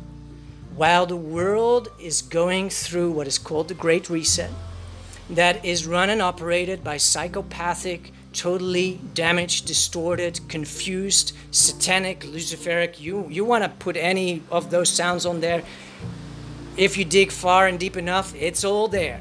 while 0.75 1.05
the 1.05 1.15
world 1.15 1.89
is 1.99 2.21
going 2.21 2.69
through 2.69 3.11
what 3.11 3.27
is 3.27 3.37
called 3.37 3.67
the 3.67 3.73
Great 3.73 4.09
Reset, 4.09 4.51
that 5.29 5.65
is 5.65 5.87
run 5.87 6.09
and 6.09 6.21
operated 6.21 6.83
by 6.83 6.97
psychopathic, 6.97 8.13
totally 8.31 8.99
damaged, 9.13 9.65
distorted, 9.65 10.39
confused, 10.47 11.35
satanic, 11.51 12.21
luciferic. 12.21 12.99
You, 12.99 13.27
you 13.27 13.43
want 13.43 13.63
to 13.63 13.69
put 13.69 13.97
any 13.97 14.43
of 14.51 14.69
those 14.69 14.89
sounds 14.89 15.25
on 15.25 15.41
there. 15.41 15.63
If 16.77 16.95
you 16.95 17.03
dig 17.03 17.31
far 17.31 17.65
and 17.67 17.79
deep 17.79 17.97
enough, 17.97 18.35
it's 18.35 18.63
all 18.63 18.87
there. 18.87 19.19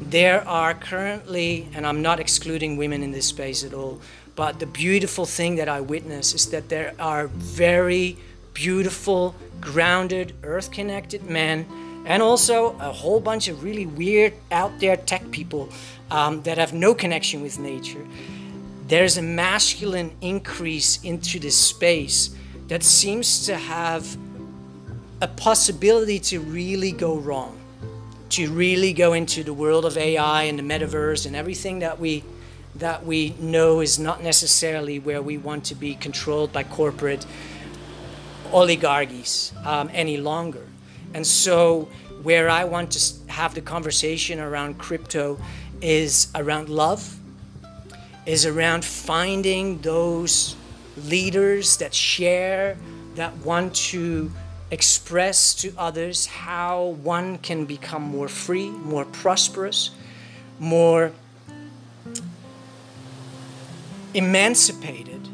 There 0.00 0.46
are 0.46 0.74
currently, 0.74 1.68
and 1.74 1.86
I'm 1.86 2.02
not 2.02 2.20
excluding 2.20 2.76
women 2.76 3.02
in 3.02 3.10
this 3.10 3.26
space 3.26 3.64
at 3.64 3.74
all, 3.74 4.00
but 4.36 4.60
the 4.60 4.66
beautiful 4.66 5.26
thing 5.26 5.56
that 5.56 5.68
I 5.68 5.80
witness 5.80 6.34
is 6.34 6.50
that 6.50 6.68
there 6.68 6.94
are 7.00 7.26
very 7.26 8.16
beautiful, 8.54 9.34
grounded, 9.60 10.34
earth 10.44 10.70
connected 10.70 11.28
men, 11.28 11.66
and 12.06 12.22
also 12.22 12.76
a 12.78 12.92
whole 12.92 13.20
bunch 13.20 13.48
of 13.48 13.64
really 13.64 13.86
weird, 13.86 14.34
out 14.52 14.78
there 14.78 14.96
tech 14.96 15.30
people 15.32 15.68
um, 16.10 16.42
that 16.42 16.58
have 16.58 16.72
no 16.72 16.94
connection 16.94 17.42
with 17.42 17.58
nature. 17.58 18.06
There's 18.86 19.18
a 19.18 19.22
masculine 19.22 20.12
increase 20.20 21.02
into 21.02 21.38
this 21.38 21.58
space 21.58 22.30
that 22.68 22.82
seems 22.82 23.46
to 23.46 23.56
have 23.56 24.16
a 25.20 25.26
possibility 25.28 26.20
to 26.20 26.38
really 26.38 26.92
go 26.92 27.16
wrong, 27.16 27.57
to 28.30 28.50
really 28.50 28.92
go 28.92 29.12
into 29.12 29.42
the 29.42 29.54
world 29.54 29.84
of 29.84 29.96
AI 29.96 30.42
and 30.44 30.58
the 30.58 30.62
metaverse 30.62 31.26
and 31.26 31.34
everything 31.34 31.78
that 31.80 31.98
we 31.98 32.24
that 32.74 33.04
we 33.04 33.34
know 33.40 33.80
is 33.80 33.98
not 33.98 34.22
necessarily 34.22 34.98
where 35.00 35.20
we 35.20 35.36
want 35.36 35.64
to 35.64 35.74
be 35.74 35.94
controlled 35.96 36.52
by 36.52 36.62
corporate 36.62 37.26
oligarchies 38.52 39.52
um, 39.64 39.90
any 39.92 40.16
longer. 40.16 40.64
And 41.14 41.26
so, 41.26 41.88
where 42.22 42.48
I 42.48 42.64
want 42.64 42.92
to 42.92 43.32
have 43.32 43.54
the 43.54 43.60
conversation 43.60 44.38
around 44.38 44.78
crypto 44.78 45.38
is 45.80 46.28
around 46.34 46.68
love, 46.68 47.18
is 48.26 48.44
around 48.46 48.84
finding 48.84 49.78
those 49.78 50.56
leaders 50.96 51.76
that 51.78 51.94
share, 51.94 52.76
that 53.14 53.36
want 53.38 53.74
to 53.74 54.30
express 54.70 55.54
to 55.54 55.72
others 55.78 56.26
how 56.26 56.96
one 57.02 57.38
can 57.38 57.64
become 57.64 58.02
more 58.02 58.28
free, 58.28 58.68
more 58.68 59.04
prosperous, 59.04 59.90
more 60.58 61.12
emancipated 64.14 65.28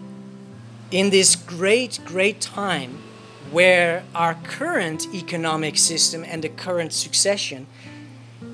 in 0.90 1.10
this 1.10 1.34
great, 1.34 1.98
great 2.04 2.40
time 2.40 2.98
where 3.50 4.04
our 4.14 4.34
current 4.34 5.06
economic 5.14 5.76
system 5.76 6.24
and 6.24 6.42
the 6.42 6.48
current 6.48 6.92
succession 6.92 7.66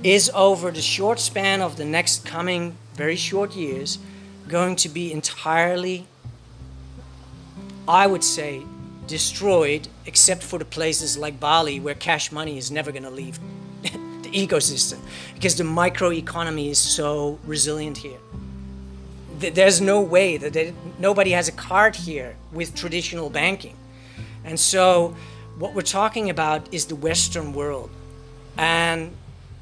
is 0.02 0.30
over 0.34 0.70
the 0.70 0.80
short 0.80 1.18
span 1.18 1.60
of 1.60 1.76
the 1.76 1.84
next 1.84 2.24
coming 2.24 2.76
very 2.94 3.16
short 3.16 3.54
years 3.54 3.98
going 4.48 4.74
to 4.76 4.88
be 4.88 5.12
entirely, 5.12 6.06
I 7.86 8.06
would 8.06 8.24
say, 8.24 8.62
destroyed, 9.10 9.88
except 10.06 10.42
for 10.42 10.58
the 10.58 10.64
places 10.64 11.18
like 11.18 11.38
Bali 11.38 11.80
where 11.80 11.94
cash 11.94 12.32
money 12.32 12.56
is 12.56 12.70
never 12.70 12.90
going 12.92 13.02
to 13.02 13.10
leave 13.10 13.38
the 13.82 14.30
ecosystem 14.30 14.98
because 15.34 15.56
the 15.56 15.64
microeconomy 15.64 16.70
is 16.70 16.78
so 16.78 17.38
resilient 17.44 17.98
here 17.98 18.20
there's 19.40 19.80
no 19.80 20.00
way 20.00 20.36
that 20.36 20.52
they, 20.52 20.74
nobody 20.98 21.30
has 21.30 21.48
a 21.48 21.52
card 21.52 21.96
here 21.96 22.36
with 22.52 22.74
traditional 22.74 23.30
banking. 23.30 23.76
And 24.44 24.60
so, 24.60 25.16
what 25.58 25.74
we're 25.74 25.82
talking 25.82 26.30
about 26.30 26.72
is 26.72 26.86
the 26.86 26.96
Western 26.96 27.52
world. 27.52 27.90
And 28.56 29.16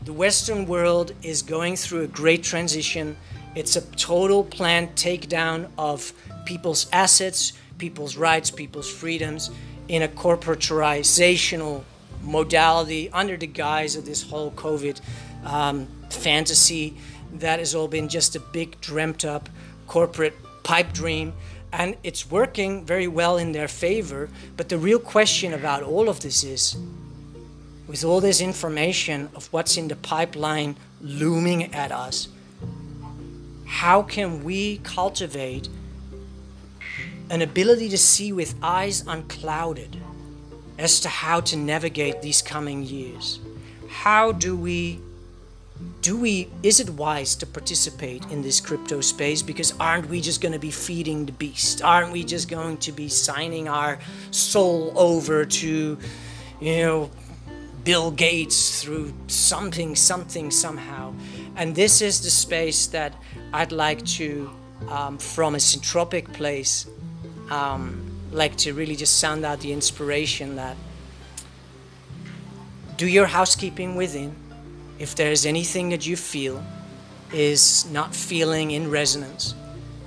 the 0.04 0.12
Western 0.12 0.66
world 0.66 1.12
is 1.22 1.42
going 1.42 1.76
through 1.76 2.02
a 2.02 2.06
great 2.06 2.42
transition. 2.42 3.16
It's 3.54 3.76
a 3.76 3.82
total 3.96 4.44
planned 4.44 4.94
takedown 4.96 5.70
of 5.78 6.12
people's 6.44 6.86
assets, 6.92 7.52
people's 7.78 8.16
rights, 8.16 8.50
people's 8.50 8.90
freedoms 8.90 9.50
in 9.88 10.02
a 10.02 10.08
corporatizational 10.08 11.82
modality 12.22 13.10
under 13.10 13.36
the 13.36 13.46
guise 13.46 13.96
of 13.96 14.04
this 14.04 14.22
whole 14.22 14.50
COVID 14.52 15.00
um, 15.44 15.86
fantasy 16.10 16.96
that 17.34 17.58
has 17.58 17.74
all 17.74 17.88
been 17.88 18.08
just 18.08 18.36
a 18.36 18.40
big 18.40 18.80
dreamt 18.80 19.24
up 19.24 19.48
corporate 19.86 20.34
pipe 20.62 20.92
dream, 20.92 21.32
and 21.72 21.96
it's 22.02 22.30
working 22.30 22.84
very 22.84 23.08
well 23.08 23.38
in 23.38 23.52
their 23.52 23.68
favor. 23.68 24.28
But 24.56 24.68
the 24.68 24.78
real 24.78 24.98
question 24.98 25.54
about 25.54 25.82
all 25.82 26.08
of 26.08 26.20
this 26.20 26.44
is 26.44 26.76
with 27.86 28.04
all 28.04 28.20
this 28.20 28.40
information 28.40 29.30
of 29.34 29.50
what's 29.52 29.76
in 29.76 29.88
the 29.88 29.96
pipeline 29.96 30.76
looming 31.00 31.74
at 31.74 31.90
us, 31.90 32.28
how 33.66 34.02
can 34.02 34.44
we 34.44 34.78
cultivate 34.78 35.68
an 37.30 37.42
ability 37.42 37.88
to 37.90 37.98
see 37.98 38.32
with 38.32 38.54
eyes 38.62 39.04
unclouded 39.06 39.96
as 40.78 41.00
to 41.00 41.08
how 41.08 41.40
to 41.40 41.56
navigate 41.56 42.22
these 42.22 42.40
coming 42.42 42.82
years? 42.82 43.40
How 43.88 44.32
do 44.32 44.56
we 44.56 45.00
do 46.00 46.16
we 46.16 46.48
is 46.62 46.80
it 46.80 46.90
wise 46.90 47.36
to 47.36 47.46
participate 47.46 48.24
in 48.30 48.42
this 48.42 48.60
crypto 48.60 49.00
space? 49.00 49.42
Because 49.42 49.72
aren't 49.78 50.08
we 50.08 50.20
just 50.20 50.40
going 50.40 50.52
to 50.52 50.58
be 50.58 50.70
feeding 50.70 51.26
the 51.26 51.32
beast? 51.32 51.82
Aren't 51.82 52.12
we 52.12 52.24
just 52.24 52.48
going 52.48 52.78
to 52.78 52.92
be 52.92 53.08
signing 53.08 53.68
our 53.68 53.98
soul 54.30 54.92
over 54.96 55.44
to 55.44 55.98
you 56.60 56.76
know 56.82 57.10
bill 57.84 58.10
gates 58.10 58.82
through 58.82 59.12
something 59.26 59.94
something 59.94 60.50
somehow? 60.50 61.14
And 61.56 61.74
this 61.74 62.02
is 62.02 62.20
the 62.20 62.30
space 62.30 62.86
that 62.88 63.14
i'd 63.52 63.72
like 63.72 64.04
to 64.04 64.50
um, 64.88 65.18
from 65.18 65.54
a 65.54 65.58
syntropic 65.58 66.32
place 66.32 66.86
um, 67.50 68.10
like 68.32 68.56
to 68.56 68.74
really 68.74 68.96
just 68.96 69.18
sound 69.18 69.44
out 69.44 69.60
the 69.60 69.72
inspiration 69.72 70.56
that 70.56 70.76
do 72.96 73.06
your 73.06 73.26
housekeeping 73.26 73.94
within 73.96 74.34
if 74.98 75.14
there's 75.14 75.46
anything 75.46 75.90
that 75.90 76.06
you 76.06 76.16
feel 76.16 76.62
is 77.32 77.88
not 77.90 78.14
feeling 78.14 78.72
in 78.72 78.90
resonance, 78.90 79.54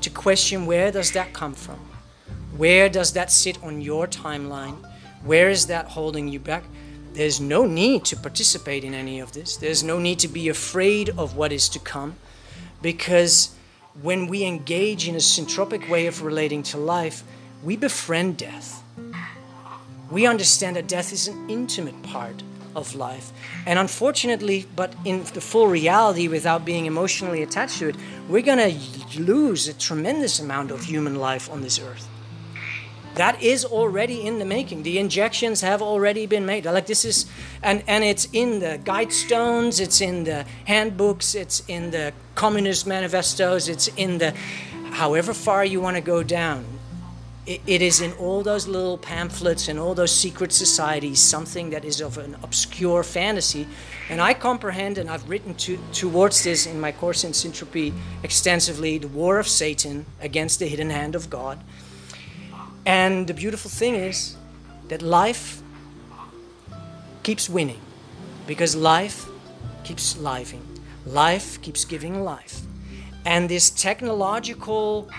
to 0.01 0.09
question 0.09 0.65
where 0.65 0.91
does 0.91 1.11
that 1.11 1.33
come 1.33 1.53
from? 1.53 1.79
Where 2.57 2.89
does 2.89 3.13
that 3.13 3.31
sit 3.31 3.61
on 3.63 3.81
your 3.81 4.07
timeline? 4.07 4.77
Where 5.23 5.49
is 5.49 5.67
that 5.67 5.87
holding 5.87 6.27
you 6.27 6.39
back? 6.39 6.63
There's 7.13 7.39
no 7.39 7.65
need 7.65 8.05
to 8.05 8.17
participate 8.17 8.83
in 8.83 8.93
any 8.93 9.19
of 9.19 9.33
this. 9.33 9.57
There's 9.57 9.83
no 9.83 9.99
need 9.99 10.19
to 10.19 10.27
be 10.27 10.49
afraid 10.49 11.09
of 11.17 11.35
what 11.35 11.51
is 11.51 11.69
to 11.69 11.79
come 11.79 12.15
because 12.81 13.55
when 14.01 14.27
we 14.27 14.43
engage 14.43 15.07
in 15.07 15.15
a 15.15 15.19
syntropic 15.19 15.89
way 15.89 16.07
of 16.07 16.21
relating 16.21 16.63
to 16.63 16.77
life, 16.77 17.23
we 17.63 17.75
befriend 17.75 18.37
death. 18.37 18.83
We 20.09 20.25
understand 20.25 20.75
that 20.75 20.87
death 20.87 21.13
is 21.13 21.27
an 21.27 21.49
intimate 21.49 22.01
part 22.03 22.43
of 22.75 22.95
life. 22.95 23.31
And 23.65 23.77
unfortunately, 23.77 24.65
but 24.75 24.93
in 25.05 25.23
the 25.23 25.41
full 25.41 25.67
reality, 25.67 26.27
without 26.27 26.65
being 26.65 26.85
emotionally 26.85 27.43
attached 27.43 27.79
to 27.79 27.89
it, 27.89 27.95
we're 28.29 28.41
going 28.41 28.57
to 28.57 29.19
lose 29.19 29.67
a 29.67 29.73
tremendous 29.73 30.39
amount 30.39 30.71
of 30.71 30.83
human 30.83 31.15
life 31.15 31.49
on 31.49 31.61
this 31.61 31.79
earth. 31.79 32.07
That 33.15 33.41
is 33.41 33.65
already 33.65 34.25
in 34.25 34.39
the 34.39 34.45
making. 34.45 34.83
The 34.83 34.97
injections 34.97 35.61
have 35.61 35.81
already 35.81 36.25
been 36.25 36.45
made. 36.45 36.65
Like 36.65 36.85
this 36.85 37.03
is, 37.03 37.25
and 37.61 37.83
and 37.87 38.03
it's 38.03 38.27
in 38.31 38.59
the 38.59 38.79
guide 38.83 39.11
stones, 39.11 39.79
it's 39.79 39.99
in 39.99 40.23
the 40.23 40.45
handbooks, 40.65 41.35
it's 41.35 41.61
in 41.67 41.91
the 41.91 42.13
communist 42.35 42.87
manifestos, 42.87 43.67
it's 43.67 43.89
in 43.89 44.17
the 44.17 44.33
however 44.91 45.33
far 45.33 45.65
you 45.65 45.81
want 45.81 45.97
to 45.97 46.01
go 46.01 46.23
down. 46.23 46.65
It, 47.45 47.59
it 47.65 47.81
is 47.81 48.01
in 48.01 48.13
all 48.13 48.43
those 48.43 48.67
little 48.67 48.97
pamphlets 48.97 49.67
and 49.67 49.79
all 49.79 49.95
those 49.95 50.15
secret 50.15 50.53
societies 50.53 51.19
something 51.19 51.71
that 51.71 51.83
is 51.83 51.99
of 51.99 52.17
an 52.17 52.37
obscure 52.43 53.03
fantasy. 53.03 53.67
And 54.09 54.21
I 54.21 54.33
comprehend, 54.33 54.97
and 54.97 55.09
I've 55.09 55.27
written 55.27 55.55
to, 55.55 55.79
towards 55.91 56.43
this 56.43 56.65
in 56.65 56.79
my 56.79 56.91
course 56.91 57.23
in 57.23 57.31
Syntropy 57.31 57.93
extensively 58.23 58.99
the 58.99 59.07
war 59.07 59.39
of 59.39 59.47
Satan 59.47 60.05
against 60.21 60.59
the 60.59 60.67
hidden 60.67 60.91
hand 60.91 61.15
of 61.15 61.29
God. 61.29 61.59
And 62.85 63.27
the 63.27 63.33
beautiful 63.33 63.69
thing 63.69 63.95
is 63.95 64.35
that 64.87 65.01
life 65.01 65.61
keeps 67.23 67.49
winning 67.49 67.81
because 68.47 68.75
life 68.75 69.27
keeps 69.83 70.17
living. 70.17 70.65
Life 71.05 71.61
keeps 71.61 71.85
giving 71.85 72.23
life. 72.23 72.61
And 73.25 73.49
this 73.49 73.69
technological 73.69 75.09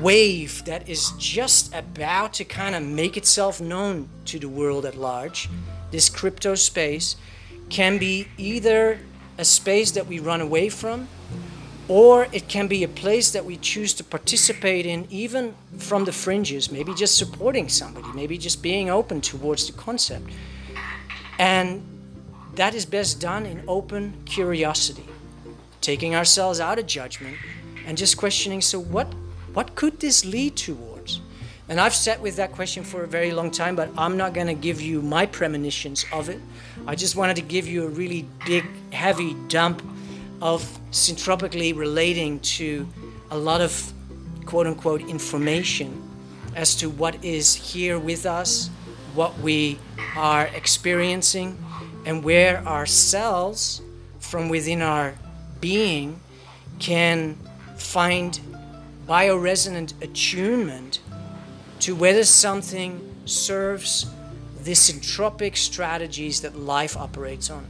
wave 0.00 0.64
that 0.64 0.88
is 0.88 1.12
just 1.18 1.74
about 1.74 2.34
to 2.34 2.44
kind 2.44 2.74
of 2.74 2.82
make 2.82 3.16
itself 3.16 3.60
known 3.60 4.08
to 4.26 4.38
the 4.38 4.48
world 4.48 4.84
at 4.84 4.96
large, 4.96 5.48
this 5.90 6.08
crypto 6.08 6.54
space, 6.54 7.16
can 7.68 7.98
be 7.98 8.28
either 8.38 9.00
a 9.38 9.44
space 9.44 9.90
that 9.92 10.06
we 10.06 10.18
run 10.18 10.40
away 10.40 10.68
from, 10.68 11.08
or 11.88 12.26
it 12.32 12.48
can 12.48 12.66
be 12.66 12.82
a 12.82 12.88
place 12.88 13.30
that 13.30 13.44
we 13.44 13.56
choose 13.56 13.94
to 13.94 14.04
participate 14.04 14.86
in, 14.86 15.06
even 15.10 15.54
from 15.78 16.04
the 16.04 16.12
fringes, 16.12 16.70
maybe 16.70 16.92
just 16.94 17.16
supporting 17.16 17.68
somebody, 17.68 18.08
maybe 18.14 18.36
just 18.36 18.62
being 18.62 18.90
open 18.90 19.20
towards 19.20 19.66
the 19.66 19.72
concept. 19.72 20.26
And 21.38 21.82
that 22.56 22.74
is 22.74 22.84
best 22.84 23.20
done 23.20 23.46
in 23.46 23.62
open 23.68 24.14
curiosity, 24.24 25.04
taking 25.80 26.14
ourselves 26.16 26.58
out 26.58 26.78
of 26.78 26.86
judgment 26.86 27.36
and 27.86 27.96
just 27.96 28.16
questioning 28.16 28.60
so, 28.60 28.80
what, 28.80 29.06
what 29.52 29.76
could 29.76 30.00
this 30.00 30.24
lead 30.24 30.56
towards? 30.56 31.20
And 31.68 31.80
I've 31.80 31.94
sat 31.94 32.20
with 32.20 32.36
that 32.36 32.52
question 32.52 32.82
for 32.82 33.04
a 33.04 33.08
very 33.08 33.32
long 33.32 33.50
time, 33.50 33.76
but 33.76 33.90
I'm 33.98 34.16
not 34.16 34.34
going 34.34 34.46
to 34.46 34.54
give 34.54 34.80
you 34.80 35.02
my 35.02 35.26
premonitions 35.26 36.04
of 36.12 36.28
it. 36.28 36.40
I 36.86 36.94
just 36.94 37.16
wanted 37.16 37.36
to 37.36 37.42
give 37.42 37.66
you 37.66 37.84
a 37.84 37.88
really 37.88 38.26
big, 38.44 38.64
heavy 38.92 39.34
dump 39.48 39.82
of 40.40 40.62
syntropically 40.90 41.76
relating 41.76 42.40
to 42.40 42.86
a 43.30 43.36
lot 43.36 43.60
of 43.60 43.92
quote 44.44 44.66
unquote 44.66 45.02
information 45.02 46.02
as 46.54 46.74
to 46.76 46.88
what 46.88 47.22
is 47.24 47.54
here 47.54 47.98
with 47.98 48.24
us, 48.24 48.68
what 49.14 49.38
we 49.40 49.78
are 50.16 50.46
experiencing, 50.54 51.58
and 52.06 52.24
where 52.24 52.66
our 52.66 52.86
cells 52.86 53.82
from 54.20 54.48
within 54.48 54.80
our 54.82 55.14
being 55.60 56.20
can 56.78 57.36
find 57.76 58.40
bioresonant 59.06 59.92
attunement 60.02 61.00
to 61.80 61.94
whether 61.94 62.24
something 62.24 63.14
serves 63.24 64.06
the 64.62 64.72
syntropic 64.72 65.56
strategies 65.56 66.40
that 66.40 66.56
life 66.56 66.96
operates 66.96 67.50
on. 67.50 67.66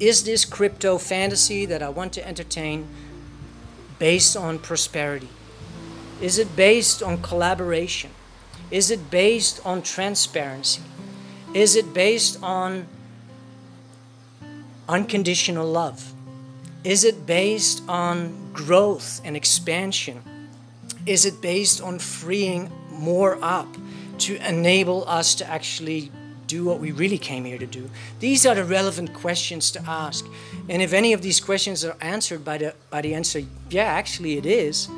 Is 0.00 0.24
this 0.24 0.44
crypto 0.44 0.98
fantasy 0.98 1.66
that 1.66 1.82
I 1.82 1.88
want 1.88 2.12
to 2.14 2.26
entertain 2.26 2.88
based 3.98 4.36
on 4.36 4.58
prosperity? 4.58 5.28
Is 6.20 6.38
it 6.38 6.56
based 6.56 7.02
on 7.02 7.22
collaboration? 7.22 8.10
Is 8.70 8.90
it 8.90 9.10
based 9.10 9.64
on 9.64 9.82
transparency? 9.82 10.82
Is 11.52 11.76
it 11.76 11.94
based 11.94 12.42
on 12.42 12.86
unconditional 14.88 15.66
love? 15.66 16.12
Is 16.82 17.04
it 17.04 17.24
based 17.24 17.82
on 17.88 18.52
growth 18.52 19.20
and 19.24 19.36
expansion? 19.36 20.22
Is 21.06 21.24
it 21.24 21.40
based 21.40 21.80
on 21.80 21.98
freeing 21.98 22.70
more 22.90 23.38
up 23.42 23.68
to 24.18 24.36
enable 24.46 25.08
us 25.08 25.34
to 25.36 25.48
actually 25.48 26.10
do 26.54 26.64
what 26.64 26.78
we 26.78 26.92
really 26.92 27.18
came 27.18 27.44
here 27.44 27.58
to 27.58 27.66
do? 27.66 27.90
These 28.20 28.46
are 28.46 28.54
the 28.54 28.64
relevant 28.64 29.12
questions 29.12 29.70
to 29.72 29.80
ask. 29.86 30.24
And 30.68 30.80
if 30.82 30.92
any 30.92 31.12
of 31.12 31.20
these 31.20 31.40
questions 31.40 31.84
are 31.84 31.96
answered 32.00 32.44
by 32.44 32.58
the 32.58 32.74
by 32.90 33.00
the 33.02 33.14
answer, 33.14 33.40
yeah, 33.70 34.00
actually 34.00 34.34
it 34.38 34.46
is, 34.46 34.88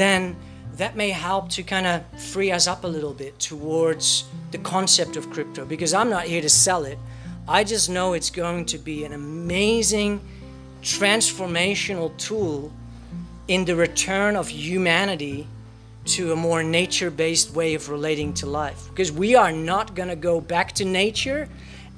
then 0.00 0.36
that 0.76 0.94
may 0.94 1.10
help 1.10 1.48
to 1.56 1.62
kind 1.62 1.86
of 1.86 2.02
free 2.32 2.52
us 2.52 2.66
up 2.66 2.84
a 2.84 2.90
little 2.96 3.14
bit 3.14 3.38
towards 3.38 4.24
the 4.50 4.58
concept 4.58 5.16
of 5.16 5.30
crypto 5.30 5.64
because 5.64 5.92
I'm 5.94 6.10
not 6.10 6.24
here 6.24 6.42
to 6.42 6.50
sell 6.50 6.84
it. 6.84 6.98
I 7.48 7.64
just 7.64 7.88
know 7.88 8.14
it's 8.14 8.30
going 8.30 8.66
to 8.66 8.78
be 8.78 9.04
an 9.04 9.12
amazing 9.12 10.20
transformational 10.82 12.16
tool 12.16 12.70
in 13.48 13.64
the 13.64 13.74
return 13.74 14.36
of 14.36 14.48
humanity 14.48 15.46
to 16.06 16.32
a 16.32 16.36
more 16.36 16.62
nature 16.62 17.10
based 17.10 17.50
way 17.52 17.74
of 17.74 17.88
relating 17.88 18.32
to 18.34 18.46
life. 18.46 18.88
Because 18.90 19.12
we 19.12 19.34
are 19.34 19.52
not 19.52 19.94
going 19.94 20.08
to 20.08 20.16
go 20.16 20.40
back 20.40 20.72
to 20.72 20.84
nature 20.84 21.48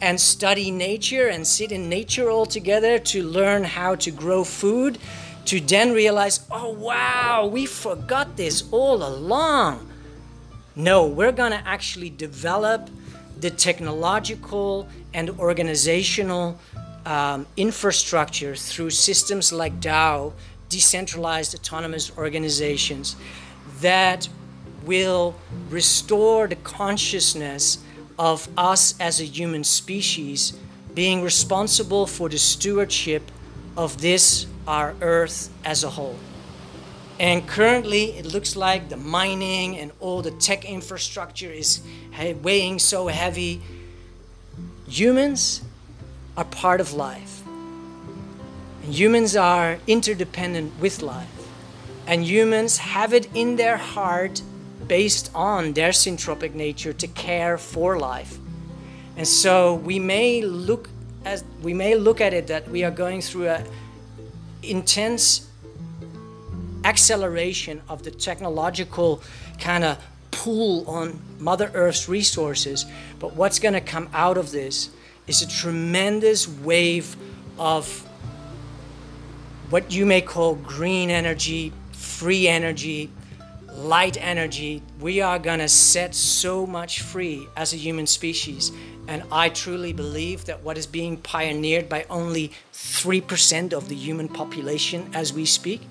and 0.00 0.20
study 0.20 0.70
nature 0.70 1.28
and 1.28 1.46
sit 1.46 1.72
in 1.72 1.88
nature 1.88 2.30
all 2.30 2.46
together 2.46 2.98
to 2.98 3.22
learn 3.22 3.64
how 3.64 3.94
to 3.96 4.10
grow 4.10 4.44
food, 4.44 4.98
to 5.44 5.60
then 5.60 5.92
realize, 5.92 6.40
oh 6.50 6.70
wow, 6.70 7.46
we 7.46 7.66
forgot 7.66 8.36
this 8.36 8.64
all 8.70 9.02
along. 9.02 9.90
No, 10.76 11.06
we're 11.06 11.32
going 11.32 11.52
to 11.52 11.68
actually 11.68 12.10
develop 12.10 12.88
the 13.40 13.50
technological 13.50 14.88
and 15.14 15.30
organizational 15.38 16.58
um, 17.04 17.46
infrastructure 17.56 18.54
through 18.54 18.90
systems 18.90 19.52
like 19.52 19.80
DAO, 19.80 20.32
decentralized 20.68 21.54
autonomous 21.54 22.16
organizations 22.16 23.16
that 23.80 24.28
will 24.84 25.34
restore 25.70 26.46
the 26.46 26.56
consciousness 26.56 27.78
of 28.18 28.48
us 28.56 28.98
as 29.00 29.20
a 29.20 29.24
human 29.24 29.64
species 29.64 30.58
being 30.94 31.22
responsible 31.22 32.06
for 32.06 32.28
the 32.28 32.38
stewardship 32.38 33.30
of 33.76 34.00
this, 34.00 34.46
our 34.66 34.94
earth 35.00 35.50
as 35.64 35.84
a 35.84 35.90
whole. 35.90 36.16
And 37.20 37.46
currently, 37.46 38.12
it 38.12 38.26
looks 38.26 38.56
like 38.56 38.88
the 38.88 38.96
mining 38.96 39.76
and 39.76 39.92
all 40.00 40.22
the 40.22 40.30
tech 40.32 40.64
infrastructure 40.64 41.50
is 41.50 41.80
weighing 42.42 42.78
so 42.78 43.08
heavy. 43.08 43.60
Humans 44.88 45.62
are 46.36 46.44
part 46.44 46.80
of 46.80 46.92
life. 46.94 47.42
And 48.82 48.94
humans 48.94 49.36
are 49.36 49.78
interdependent 49.86 50.78
with 50.80 51.02
life. 51.02 51.37
And 52.08 52.24
humans 52.24 52.78
have 52.78 53.12
it 53.12 53.28
in 53.34 53.56
their 53.56 53.76
heart, 53.76 54.42
based 54.86 55.30
on 55.34 55.74
their 55.74 55.90
syntropic 55.90 56.54
nature, 56.54 56.94
to 56.94 57.06
care 57.06 57.58
for 57.58 57.98
life. 57.98 58.38
And 59.16 59.28
so 59.28 59.74
we 59.74 59.98
may 59.98 60.42
look 60.42 60.88
as 61.24 61.44
we 61.62 61.74
may 61.74 61.94
look 61.94 62.20
at 62.20 62.32
it 62.32 62.46
that 62.46 62.68
we 62.68 62.84
are 62.84 62.90
going 62.90 63.20
through 63.20 63.48
a 63.48 63.62
intense 64.62 65.48
acceleration 66.84 67.82
of 67.88 68.02
the 68.02 68.10
technological 68.10 69.22
kind 69.58 69.84
of 69.84 70.02
pull 70.30 70.88
on 70.88 71.20
Mother 71.38 71.70
Earth's 71.74 72.08
resources. 72.08 72.86
But 73.18 73.34
what's 73.34 73.58
going 73.58 73.74
to 73.74 73.80
come 73.80 74.08
out 74.14 74.38
of 74.38 74.50
this 74.50 74.90
is 75.26 75.42
a 75.42 75.48
tremendous 75.48 76.48
wave 76.48 77.16
of 77.58 78.06
what 79.70 79.92
you 79.92 80.06
may 80.06 80.22
call 80.22 80.54
green 80.54 81.10
energy, 81.10 81.72
free 82.18 82.48
energy, 82.48 83.08
light 83.74 84.16
energy. 84.20 84.82
We 84.98 85.20
are 85.20 85.38
going 85.38 85.60
to 85.60 85.68
set 85.68 86.16
so 86.16 86.66
much 86.66 87.00
free 87.00 87.46
as 87.56 87.72
a 87.72 87.76
human 87.76 88.08
species. 88.08 88.72
And 89.06 89.22
I 89.30 89.50
truly 89.50 89.92
believe 89.92 90.46
that 90.46 90.64
what 90.64 90.76
is 90.76 90.84
being 90.84 91.18
pioneered 91.18 91.88
by 91.88 92.06
only 92.10 92.50
3% 92.72 93.72
of 93.72 93.88
the 93.88 93.94
human 93.94 94.28
population 94.28 95.08
as 95.14 95.32
we 95.32 95.44
speak 95.46 95.82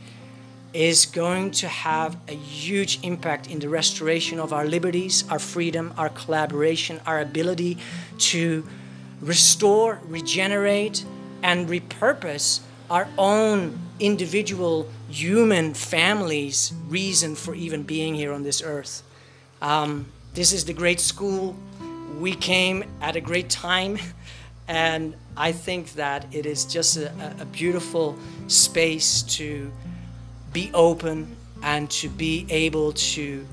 is 0.74 1.06
going 1.06 1.52
to 1.52 1.70
have 1.70 2.18
a 2.28 2.34
huge 2.34 3.00
impact 3.04 3.50
in 3.50 3.60
the 3.60 3.70
restoration 3.70 4.38
of 4.38 4.52
our 4.52 4.66
liberties, 4.66 5.24
our 5.30 5.40
freedom, 5.40 5.94
our 5.98 6.10
collaboration, 6.10 7.00
our 7.06 7.22
ability 7.22 7.78
to 8.18 8.68
restore, 9.22 10.02
regenerate, 10.10 11.06
and 11.42 11.70
repurpose 11.70 12.60
our 12.90 13.08
own 13.18 13.80
individual 14.02 14.90
human 15.10 15.74
families' 15.74 16.74
reason 16.88 17.36
for 17.36 17.56
even 17.56 17.84
being 17.84 18.16
here 18.16 18.34
on 18.34 18.44
this 18.44 18.62
earth. 18.62 19.04
Um, 19.62 20.08
this 20.34 20.54
is 20.54 20.66
the 20.66 20.74
great 20.74 21.00
school. 21.00 21.56
We 22.20 22.34
came 22.34 22.84
at 23.02 23.16
a 23.16 23.22
great 23.22 23.50
time, 23.50 23.98
and 24.68 25.16
I 25.36 25.52
think 25.52 25.94
that 25.94 26.26
it 26.32 26.46
is 26.46 26.66
just 26.66 26.98
a, 26.98 27.12
a 27.40 27.46
beautiful 27.46 28.18
space 28.48 29.24
to 29.24 29.72
be 30.54 30.72
open 30.74 31.36
and 31.64 31.90
to 31.92 32.10
be 32.10 32.46
able 32.50 32.94
to 32.94 33.46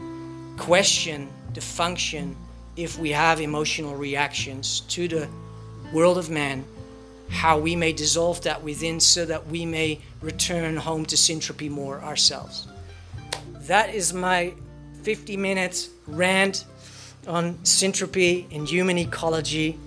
question 0.56 1.28
the 1.52 1.60
function 1.60 2.36
if 2.76 2.98
we 2.98 3.10
have 3.10 3.40
emotional 3.40 3.94
reactions 3.94 4.80
to 4.80 5.08
the 5.08 5.28
world 5.92 6.18
of 6.18 6.28
man 6.28 6.64
how 7.30 7.58
we 7.58 7.74
may 7.74 7.92
dissolve 7.92 8.40
that 8.42 8.62
within 8.62 9.00
so 9.00 9.24
that 9.24 9.46
we 9.48 9.66
may 9.66 10.00
return 10.24 10.76
home 10.76 11.04
to 11.06 11.16
syntropy 11.16 11.70
more 11.70 12.00
ourselves. 12.00 12.66
That 13.66 13.94
is 13.94 14.12
my 14.12 14.54
50 15.02 15.36
minute 15.36 15.88
rant 16.06 16.64
on 17.26 17.54
syntropy 17.58 18.50
in 18.50 18.66
human 18.66 18.98
ecology 18.98 19.78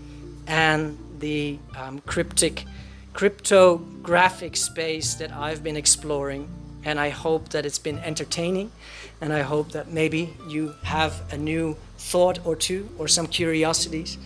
and 0.47 0.97
the 1.19 1.59
um, 1.75 1.99
cryptic 1.99 2.65
cryptographic 3.13 4.55
space 4.55 5.15
that 5.15 5.31
I've 5.31 5.63
been 5.63 5.75
exploring. 5.75 6.47
And 6.85 6.99
I 6.99 7.09
hope 7.09 7.49
that 7.49 7.65
it's 7.65 7.79
been 7.79 7.97
entertaining. 7.99 8.71
And 9.21 9.33
I 9.33 9.41
hope 9.41 9.71
that 9.71 9.91
maybe 9.91 10.35
you 10.47 10.75
have 10.83 11.21
a 11.33 11.37
new 11.37 11.75
thought 11.97 12.45
or 12.45 12.55
two 12.55 12.87
or 12.99 13.07
some 13.07 13.25
curiosities. 13.25 14.19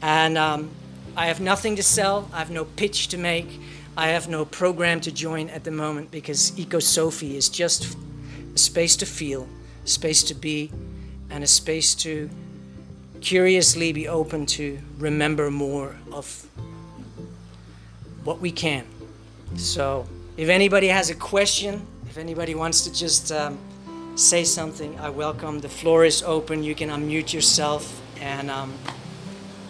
And 0.00 0.38
um, 0.38 0.70
I 1.16 1.26
have 1.26 1.40
nothing 1.40 1.76
to 1.76 1.82
sell, 1.82 2.30
I 2.32 2.38
have 2.38 2.50
no 2.50 2.64
pitch 2.64 3.08
to 3.08 3.18
make, 3.18 3.60
I 4.00 4.06
have 4.06 4.30
no 4.30 4.46
program 4.46 5.02
to 5.02 5.12
join 5.12 5.50
at 5.50 5.64
the 5.64 5.70
moment 5.70 6.10
because 6.10 6.52
Ecosophy 6.52 7.34
is 7.34 7.50
just 7.50 7.98
a 8.54 8.58
space 8.58 8.96
to 8.96 9.04
feel, 9.04 9.46
a 9.84 9.88
space 9.88 10.22
to 10.22 10.34
be, 10.34 10.72
and 11.28 11.44
a 11.44 11.46
space 11.46 11.94
to 11.96 12.30
curiously 13.20 13.92
be 13.92 14.08
open 14.08 14.46
to 14.56 14.78
remember 14.96 15.50
more 15.50 15.96
of 16.12 16.46
what 18.24 18.40
we 18.40 18.50
can. 18.50 18.86
So, 19.56 20.08
if 20.38 20.48
anybody 20.48 20.88
has 20.88 21.10
a 21.10 21.14
question, 21.14 21.86
if 22.08 22.16
anybody 22.16 22.54
wants 22.54 22.84
to 22.84 22.94
just 22.94 23.30
um, 23.30 23.58
say 24.16 24.44
something, 24.44 24.98
I 24.98 25.10
welcome. 25.10 25.58
The 25.58 25.68
floor 25.68 26.06
is 26.06 26.22
open. 26.22 26.62
You 26.62 26.74
can 26.74 26.88
unmute 26.88 27.34
yourself, 27.34 28.00
and 28.18 28.50
um, 28.50 28.72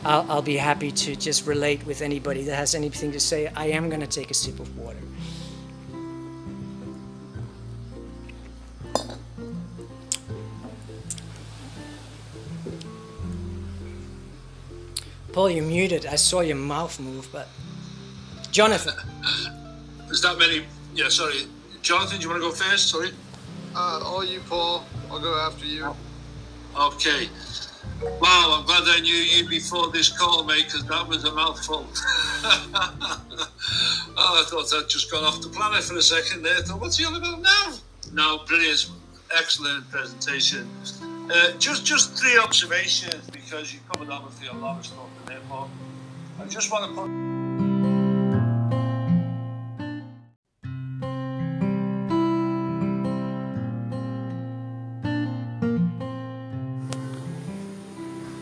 I'll, 0.05 0.31
I'll 0.31 0.43
be 0.43 0.57
happy 0.57 0.91
to 0.91 1.15
just 1.15 1.47
relate 1.47 1.85
with 1.85 2.01
anybody 2.01 2.43
that 2.45 2.57
has 2.57 2.75
anything 2.75 3.13
to 3.13 3.21
say. 3.21 3.49
I 3.55 3.67
am 3.67 3.89
going 3.89 4.01
to 4.01 4.07
take 4.07 4.31
a 4.31 4.35
sip 4.35 4.59
of 4.59 4.79
water. 4.79 4.99
Paul, 15.33 15.51
you're 15.51 15.65
muted. 15.65 16.07
I 16.07 16.17
saw 16.17 16.41
your 16.41 16.57
mouth 16.57 16.99
move, 16.99 17.29
but 17.31 17.49
Jonathan. 18.51 18.95
There's 20.07 20.23
that 20.23 20.39
many. 20.39 20.65
Yeah, 20.95 21.09
sorry. 21.09 21.47
Jonathan, 21.83 22.19
do 22.19 22.25
you 22.25 22.31
want 22.31 22.43
to 22.43 22.49
go 22.49 22.55
first? 22.55 22.89
Sorry. 22.89 23.11
Uh, 23.77 24.03
all 24.05 24.25
you, 24.25 24.41
Paul. 24.41 24.85
I'll 25.11 25.21
go 25.21 25.39
after 25.39 25.67
you. 25.67 25.95
Okay. 26.77 27.29
Wow, 28.03 28.57
I'm 28.59 28.65
glad 28.65 28.85
I 28.87 29.01
knew 29.01 29.15
you 29.15 29.47
before 29.47 29.91
this 29.91 30.09
call, 30.09 30.43
mate, 30.45 30.65
because 30.65 30.85
that 30.87 31.07
was 31.07 31.25
a 31.25 31.35
mouthful. 31.35 31.87
oh, 31.95 33.27
I 34.17 34.45
thought 34.49 34.73
I'd 34.75 34.89
just 34.89 35.11
gone 35.11 35.25
off 35.25 35.43
the 35.43 35.51
planet 35.51 35.85
for 35.85 35.97
a 35.97 36.03
second 36.03 36.43
there. 36.43 36.57
I 36.57 36.63
thought, 36.63 36.81
what's 36.81 36.97
he 36.97 37.05
on 37.05 37.15
about 37.15 37.43
now? 37.43 37.75
No, 38.13 38.39
brilliant. 38.47 38.91
Excellent 39.37 39.91
presentation. 39.91 40.67
Uh, 41.31 41.53
just 41.59 41.85
just 41.85 42.19
three 42.19 42.39
observations 42.39 43.29
because 43.31 43.73
you 43.73 43.81
covered 43.93 44.11
obviously 44.11 44.49
a 44.49 44.55
lot 44.55 44.79
of 44.79 44.87
stuff 44.87 45.07
in 45.21 45.27
there, 45.27 45.41
but 45.49 45.69
I 46.41 46.47
just 46.49 46.73
want 46.73 46.91
to 46.91 47.01
put. 47.01 47.40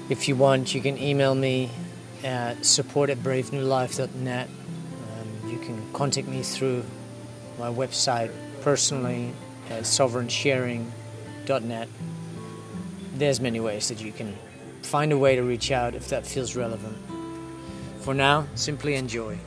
If 0.09 0.27
you 0.27 0.37
want, 0.37 0.75
you 0.75 0.81
can 0.81 0.97
email 0.97 1.35
me 1.35 1.71
at 2.25 2.65
support 2.65 3.11
at 3.11 3.19
bravenewlife.net. 3.19 4.49
Um, 4.49 5.51
you 5.51 5.59
can 5.59 5.93
contact 5.93 6.29
me 6.29 6.43
through 6.43 6.83
my 7.59 7.69
website 7.69 8.33
personally 8.63 9.33
at 9.69 9.83
sovereignsharing.net. 9.83 11.89
There's 13.15 13.41
many 13.41 13.61
ways 13.61 13.89
that 13.89 14.01
you 14.01 14.13
can 14.13 14.35
find 14.83 15.13
a 15.13 15.19
way 15.19 15.37
to 15.37 15.43
reach 15.43 15.71
out 15.71 15.95
if 15.95 16.09
that 16.09 16.27
feels 16.27 16.57
relevant. 16.57 16.97
For 18.01 18.15
now, 18.15 18.47
simply 18.55 18.95
enjoy. 18.95 19.39